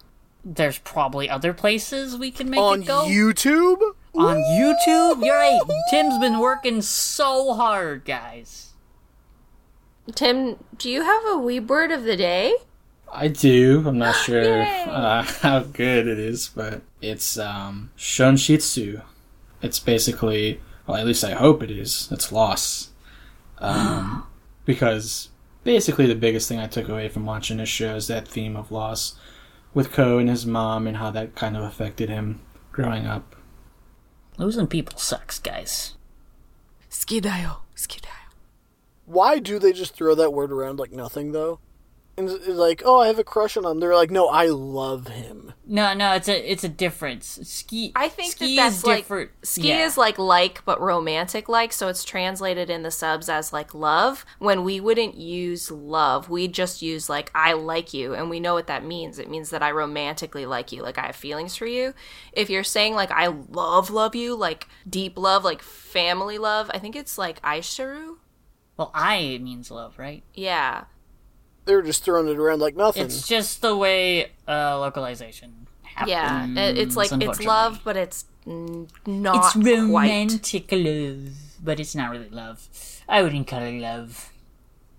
There's 0.45 0.77
probably 0.79 1.29
other 1.29 1.51
places 1.53 2.15
we 2.17 2.31
can 2.31 2.49
make 2.49 2.59
On 2.61 2.83
it 2.83 2.87
go. 2.87 3.03
YouTube? 3.05 3.95
On 4.15 4.37
YouTube. 4.37 5.25
You're 5.25 5.35
right. 5.35 5.59
Tim's 5.89 6.19
been 6.19 6.39
working 6.39 6.81
so 6.81 7.53
hard, 7.53 8.05
guys. 8.05 8.73
Tim, 10.13 10.57
do 10.77 10.89
you 10.89 11.03
have 11.03 11.23
a 11.27 11.37
wee 11.37 11.59
word 11.59 11.91
of 11.91 12.03
the 12.03 12.15
day? 12.15 12.55
I 13.11 13.27
do. 13.27 13.83
I'm 13.85 13.97
not 13.97 14.15
sure 14.25 14.61
uh, 14.61 15.23
how 15.41 15.61
good 15.61 16.07
it 16.07 16.19
is, 16.19 16.49
but 16.49 16.81
it's 17.01 17.37
um, 17.37 17.91
Shonshitsu. 17.97 19.01
It's 19.61 19.79
basically, 19.79 20.59
well, 20.85 20.97
at 20.97 21.07
least 21.07 21.23
I 21.23 21.31
hope 21.31 21.63
it 21.63 21.71
is. 21.71 22.09
It's 22.11 22.31
loss. 22.31 22.89
Um, 23.59 24.27
because 24.65 25.29
basically 25.63 26.05
the 26.05 26.15
biggest 26.15 26.47
thing 26.49 26.59
I 26.59 26.67
took 26.67 26.89
away 26.89 27.09
from 27.09 27.25
watching 27.25 27.57
this 27.57 27.69
show 27.69 27.95
is 27.95 28.07
that 28.07 28.27
theme 28.27 28.55
of 28.55 28.71
loss 28.71 29.15
with 29.73 29.91
Kou 29.91 30.19
and 30.19 30.29
his 30.29 30.45
mom 30.45 30.85
and 30.85 30.97
how 30.97 31.09
that 31.11 31.35
kind 31.35 31.57
of 31.57 31.63
affected 31.63 32.09
him 32.09 32.41
growing 32.71 33.07
up. 33.07 33.35
Losing 34.37 34.67
people 34.67 34.97
sucks, 34.97 35.39
guys. 35.39 35.95
Skidayo. 36.89 37.57
Skidayo. 37.75 38.09
Why 39.05 39.39
do 39.39 39.59
they 39.59 39.73
just 39.73 39.93
throw 39.95 40.15
that 40.15 40.33
word 40.33 40.51
around 40.51 40.79
like 40.79 40.91
nothing, 40.91 41.31
though? 41.31 41.59
And 42.15 42.29
it's 42.29 42.45
it's 42.47 42.57
like, 42.57 42.83
oh, 42.85 42.99
I 42.99 43.07
have 43.07 43.17
a 43.17 43.23
crush 43.23 43.57
on 43.57 43.65
him. 43.65 43.79
They're 43.79 43.95
like, 43.95 44.11
no, 44.11 44.27
I 44.27 44.45
love 44.45 45.07
him. 45.07 45.53
No, 45.65 45.93
no, 45.95 46.13
it's 46.13 46.27
a 46.27 46.51
it's 46.51 46.63
a 46.63 46.69
difference. 46.69 47.39
Ski. 47.43 47.91
I 47.95 48.07
think 48.07 48.33
ski 48.33 48.55
that 48.55 48.63
that's 48.63 48.77
is 48.77 48.85
like 48.85 48.97
different. 48.97 49.31
ski 49.41 49.69
Yeah. 49.69 49.85
is 49.85 49.97
like 49.97 50.19
like 50.19 50.63
but 50.65 50.79
romantic 50.79 51.49
like, 51.49 51.73
so 51.73 51.87
it's 51.87 52.03
translated 52.03 52.69
in 52.69 52.83
the 52.83 52.91
subs 52.91 53.29
as 53.29 53.51
like 53.51 53.73
love. 53.73 54.25
When 54.37 54.63
we 54.63 54.79
wouldn't 54.79 55.15
use 55.15 55.71
love, 55.71 56.29
we'd 56.29 56.53
just 56.53 56.83
use 56.83 57.09
like 57.09 57.31
I 57.33 57.53
like 57.53 57.93
you, 57.95 58.13
and 58.13 58.29
we 58.29 58.39
know 58.39 58.53
what 58.53 58.67
that 58.67 58.85
means. 58.85 59.17
It 59.17 59.29
means 59.29 59.49
that 59.49 59.63
I 59.63 59.71
romantically 59.71 60.45
like 60.45 60.71
you, 60.71 60.83
like 60.83 60.99
I 60.99 61.07
have 61.07 61.15
feelings 61.15 61.55
for 61.55 61.65
you. 61.65 61.95
If 62.31 62.47
you're 62.49 62.63
saying 62.63 62.93
like 62.93 63.09
I 63.11 63.27
love 63.27 63.89
love 63.89 64.13
you, 64.13 64.35
like 64.35 64.67
deep 64.87 65.17
love, 65.17 65.43
like 65.43 65.63
family 65.63 66.37
love, 66.37 66.69
I 66.73 66.77
think 66.77 66.95
it's 66.95 67.17
like 67.17 67.41
aishiteru. 67.41 68.17
well, 68.77 68.91
I 68.93 69.39
means 69.41 69.71
love, 69.71 69.97
right? 69.97 70.23
Yeah, 70.35 70.83
They're 71.65 71.81
just 71.81 72.03
throwing 72.03 72.27
it 72.27 72.37
around 72.37 72.59
like 72.59 72.75
nothing. 72.75 73.03
It's 73.05 73.27
just 73.27 73.61
the 73.61 73.75
way 73.75 74.31
uh, 74.47 74.79
localization 74.79 75.67
happens. 75.83 76.09
yeah. 76.09 76.47
It's 76.57 76.95
like 76.97 77.11
it's 77.11 77.41
love, 77.43 77.79
but 77.83 77.95
it's 77.97 78.25
not 78.45 79.55
It's 79.55 79.63
quite. 79.87 80.07
romantic 80.09 80.65
love, 80.71 81.29
but 81.63 81.79
it's 81.79 81.95
not 81.95 82.11
really 82.11 82.29
love. 82.29 82.67
I 83.07 83.21
wouldn't 83.23 83.47
call 83.47 83.61
it 83.61 83.79
love. 83.79 84.31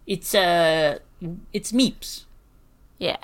It's 0.06 0.34
uh, 0.34 0.98
it's 1.52 1.72
meeps. 1.72 2.24
Yeah. 2.98 3.16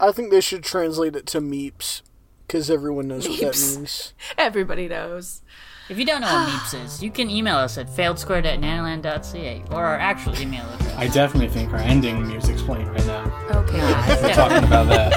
I 0.00 0.12
think 0.12 0.30
they 0.30 0.40
should 0.40 0.64
translate 0.64 1.14
it 1.16 1.26
to 1.26 1.40
meeps, 1.40 2.02
because 2.46 2.70
everyone 2.70 3.08
knows 3.08 3.28
what 3.28 3.40
that 3.40 3.56
means. 3.76 4.12
Everybody 4.38 4.88
knows. 4.88 5.42
If 5.90 5.98
you 5.98 6.06
don't 6.06 6.22
know 6.22 6.32
what 6.32 6.48
meeps 6.48 6.84
is, 6.84 7.02
you 7.02 7.10
can 7.10 7.28
email 7.28 7.56
us 7.56 7.76
at 7.76 7.88
failedsquared 7.88 8.46
at 8.46 8.58
nanoland.ca 8.60 9.64
or 9.70 9.84
our 9.84 9.98
actual 9.98 10.38
email 10.40 10.64
address. 10.72 10.94
I 10.96 11.08
definitely 11.08 11.48
think 11.48 11.72
our 11.72 11.78
ending 11.78 12.26
music's 12.26 12.62
playing 12.62 12.88
right 12.88 13.04
now. 13.06 13.24
Okay. 13.50 13.78
We're 14.22 14.34
talking 14.34 14.64
about 14.64 14.88
that. 14.88 15.12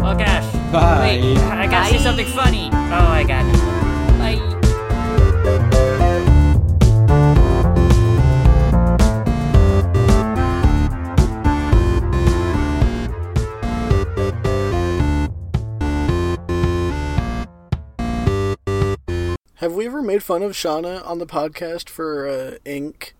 Oh 0.00 0.14
gosh. 0.14 0.52
Bye. 0.72 1.20
Wait, 1.22 1.38
I 1.38 1.66
gotta 1.66 1.90
say 1.90 1.98
something 2.02 2.26
funny. 2.26 2.68
Oh, 2.72 3.08
I 3.08 3.24
got 3.24 3.46
it. 3.46 3.75
Have 19.56 19.72
we 19.72 19.86
ever 19.86 20.02
made 20.02 20.22
fun 20.22 20.42
of 20.42 20.52
Shawna 20.52 21.02
on 21.06 21.18
the 21.18 21.26
podcast 21.26 21.88
for 21.88 22.28
uh, 22.28 22.58
ink? 22.66 23.14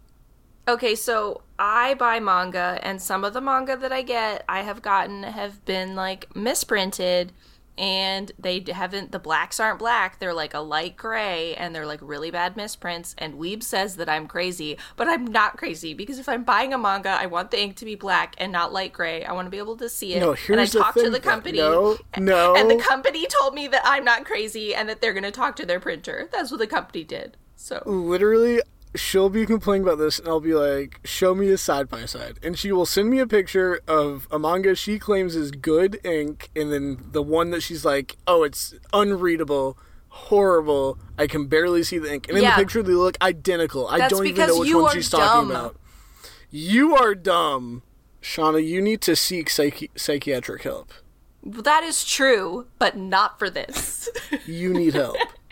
Okay, 0.68 0.94
so 0.94 1.40
I 1.58 1.94
buy 1.94 2.20
manga, 2.20 2.78
and 2.82 3.00
some 3.00 3.24
of 3.24 3.32
the 3.32 3.40
manga 3.40 3.74
that 3.74 3.90
I 3.90 4.02
get, 4.02 4.44
I 4.46 4.60
have 4.60 4.82
gotten 4.82 5.22
have 5.22 5.64
been 5.64 5.94
like 5.94 6.36
misprinted, 6.36 7.32
and 7.78 8.32
they 8.38 8.64
haven't 8.72 9.12
the 9.12 9.18
blacks 9.18 9.60
aren't 9.60 9.78
black 9.78 10.18
they're 10.18 10.32
like 10.32 10.54
a 10.54 10.58
light 10.60 10.96
gray 10.96 11.54
and 11.56 11.74
they're 11.74 11.86
like 11.86 12.00
really 12.02 12.30
bad 12.30 12.56
misprints 12.56 13.14
and 13.18 13.34
weeb 13.34 13.62
says 13.62 13.96
that 13.96 14.08
i'm 14.08 14.26
crazy 14.26 14.78
but 14.96 15.08
i'm 15.08 15.26
not 15.26 15.56
crazy 15.56 15.92
because 15.92 16.18
if 16.18 16.28
i'm 16.28 16.42
buying 16.42 16.72
a 16.72 16.78
manga 16.78 17.10
i 17.10 17.26
want 17.26 17.50
the 17.50 17.60
ink 17.60 17.76
to 17.76 17.84
be 17.84 17.94
black 17.94 18.34
and 18.38 18.50
not 18.52 18.72
light 18.72 18.92
gray. 18.92 19.24
I 19.24 19.32
want 19.32 19.46
to 19.46 19.50
be 19.50 19.58
able 19.58 19.76
to 19.76 19.88
see 19.88 20.14
it 20.14 20.20
No, 20.20 20.30
and 20.30 20.38
i 20.56 20.60
here's 20.60 20.72
the 20.72 20.78
talked 20.78 20.96
to 20.96 21.02
thing, 21.04 21.12
the 21.12 21.20
company 21.20 21.58
No, 21.58 21.98
no. 22.18 22.54
and 22.56 22.70
the 22.70 22.76
company 22.76 23.26
told 23.26 23.54
me 23.54 23.68
that 23.68 23.82
i'm 23.84 24.04
not 24.04 24.24
crazy 24.24 24.74
and 24.74 24.88
that 24.88 25.00
they're 25.00 25.12
going 25.12 25.22
to 25.24 25.30
talk 25.30 25.56
to 25.56 25.66
their 25.66 25.80
printer. 25.80 26.28
That's 26.32 26.50
what 26.50 26.58
the 26.60 26.66
company 26.66 27.04
did 27.04 27.36
so. 27.56 27.82
Literally 27.86 28.60
she'll 28.96 29.28
be 29.30 29.46
complaining 29.46 29.82
about 29.86 29.98
this 29.98 30.18
and 30.18 30.28
I'll 30.28 30.40
be 30.40 30.54
like, 30.54 31.00
show 31.04 31.34
me 31.34 31.48
a 31.50 31.58
side 31.58 31.88
by 31.88 32.04
side. 32.06 32.38
And 32.42 32.58
she 32.58 32.72
will 32.72 32.86
send 32.86 33.08
me 33.10 33.18
a 33.20 33.26
picture 33.26 33.80
of 33.86 34.26
a 34.30 34.38
manga 34.38 34.74
she 34.74 34.98
claims 34.98 35.36
is 35.36 35.50
good 35.50 36.00
ink 36.04 36.50
and 36.56 36.72
then 36.72 36.98
the 37.12 37.22
one 37.22 37.50
that 37.50 37.62
she's 37.62 37.84
like, 37.84 38.16
oh, 38.26 38.42
it's 38.42 38.74
unreadable, 38.92 39.78
horrible, 40.08 40.98
I 41.18 41.26
can 41.26 41.46
barely 41.46 41.82
see 41.82 41.98
the 41.98 42.12
ink. 42.12 42.28
And 42.28 42.36
in 42.38 42.42
Yeah. 42.44 42.56
the 42.56 42.62
picture 42.62 42.82
they 42.82 42.92
look 42.92 43.16
identical. 43.22 43.86
I 43.88 44.08
don't 44.08 44.26
even 44.26 44.48
know 44.48 44.58
which 44.60 44.74
one 44.74 44.94
she's 44.94 45.10
dumb. 45.10 45.20
talking 45.20 45.50
about. 45.50 45.76
You 46.50 46.96
are 46.96 47.14
dumb. 47.14 47.82
Shawna, 48.22 48.66
you 48.66 48.80
need 48.82 49.00
to 49.02 49.14
seek 49.14 49.48
psychi- 49.48 49.90
psychiatric 49.96 50.62
help. 50.62 50.92
that 51.44 51.84
is 51.84 52.04
true 52.04 52.66
but 52.78 52.96
not 52.96 53.38
for 53.38 53.48
this 53.48 54.08
You 54.46 54.72
need 54.74 54.94
help. 54.94 55.16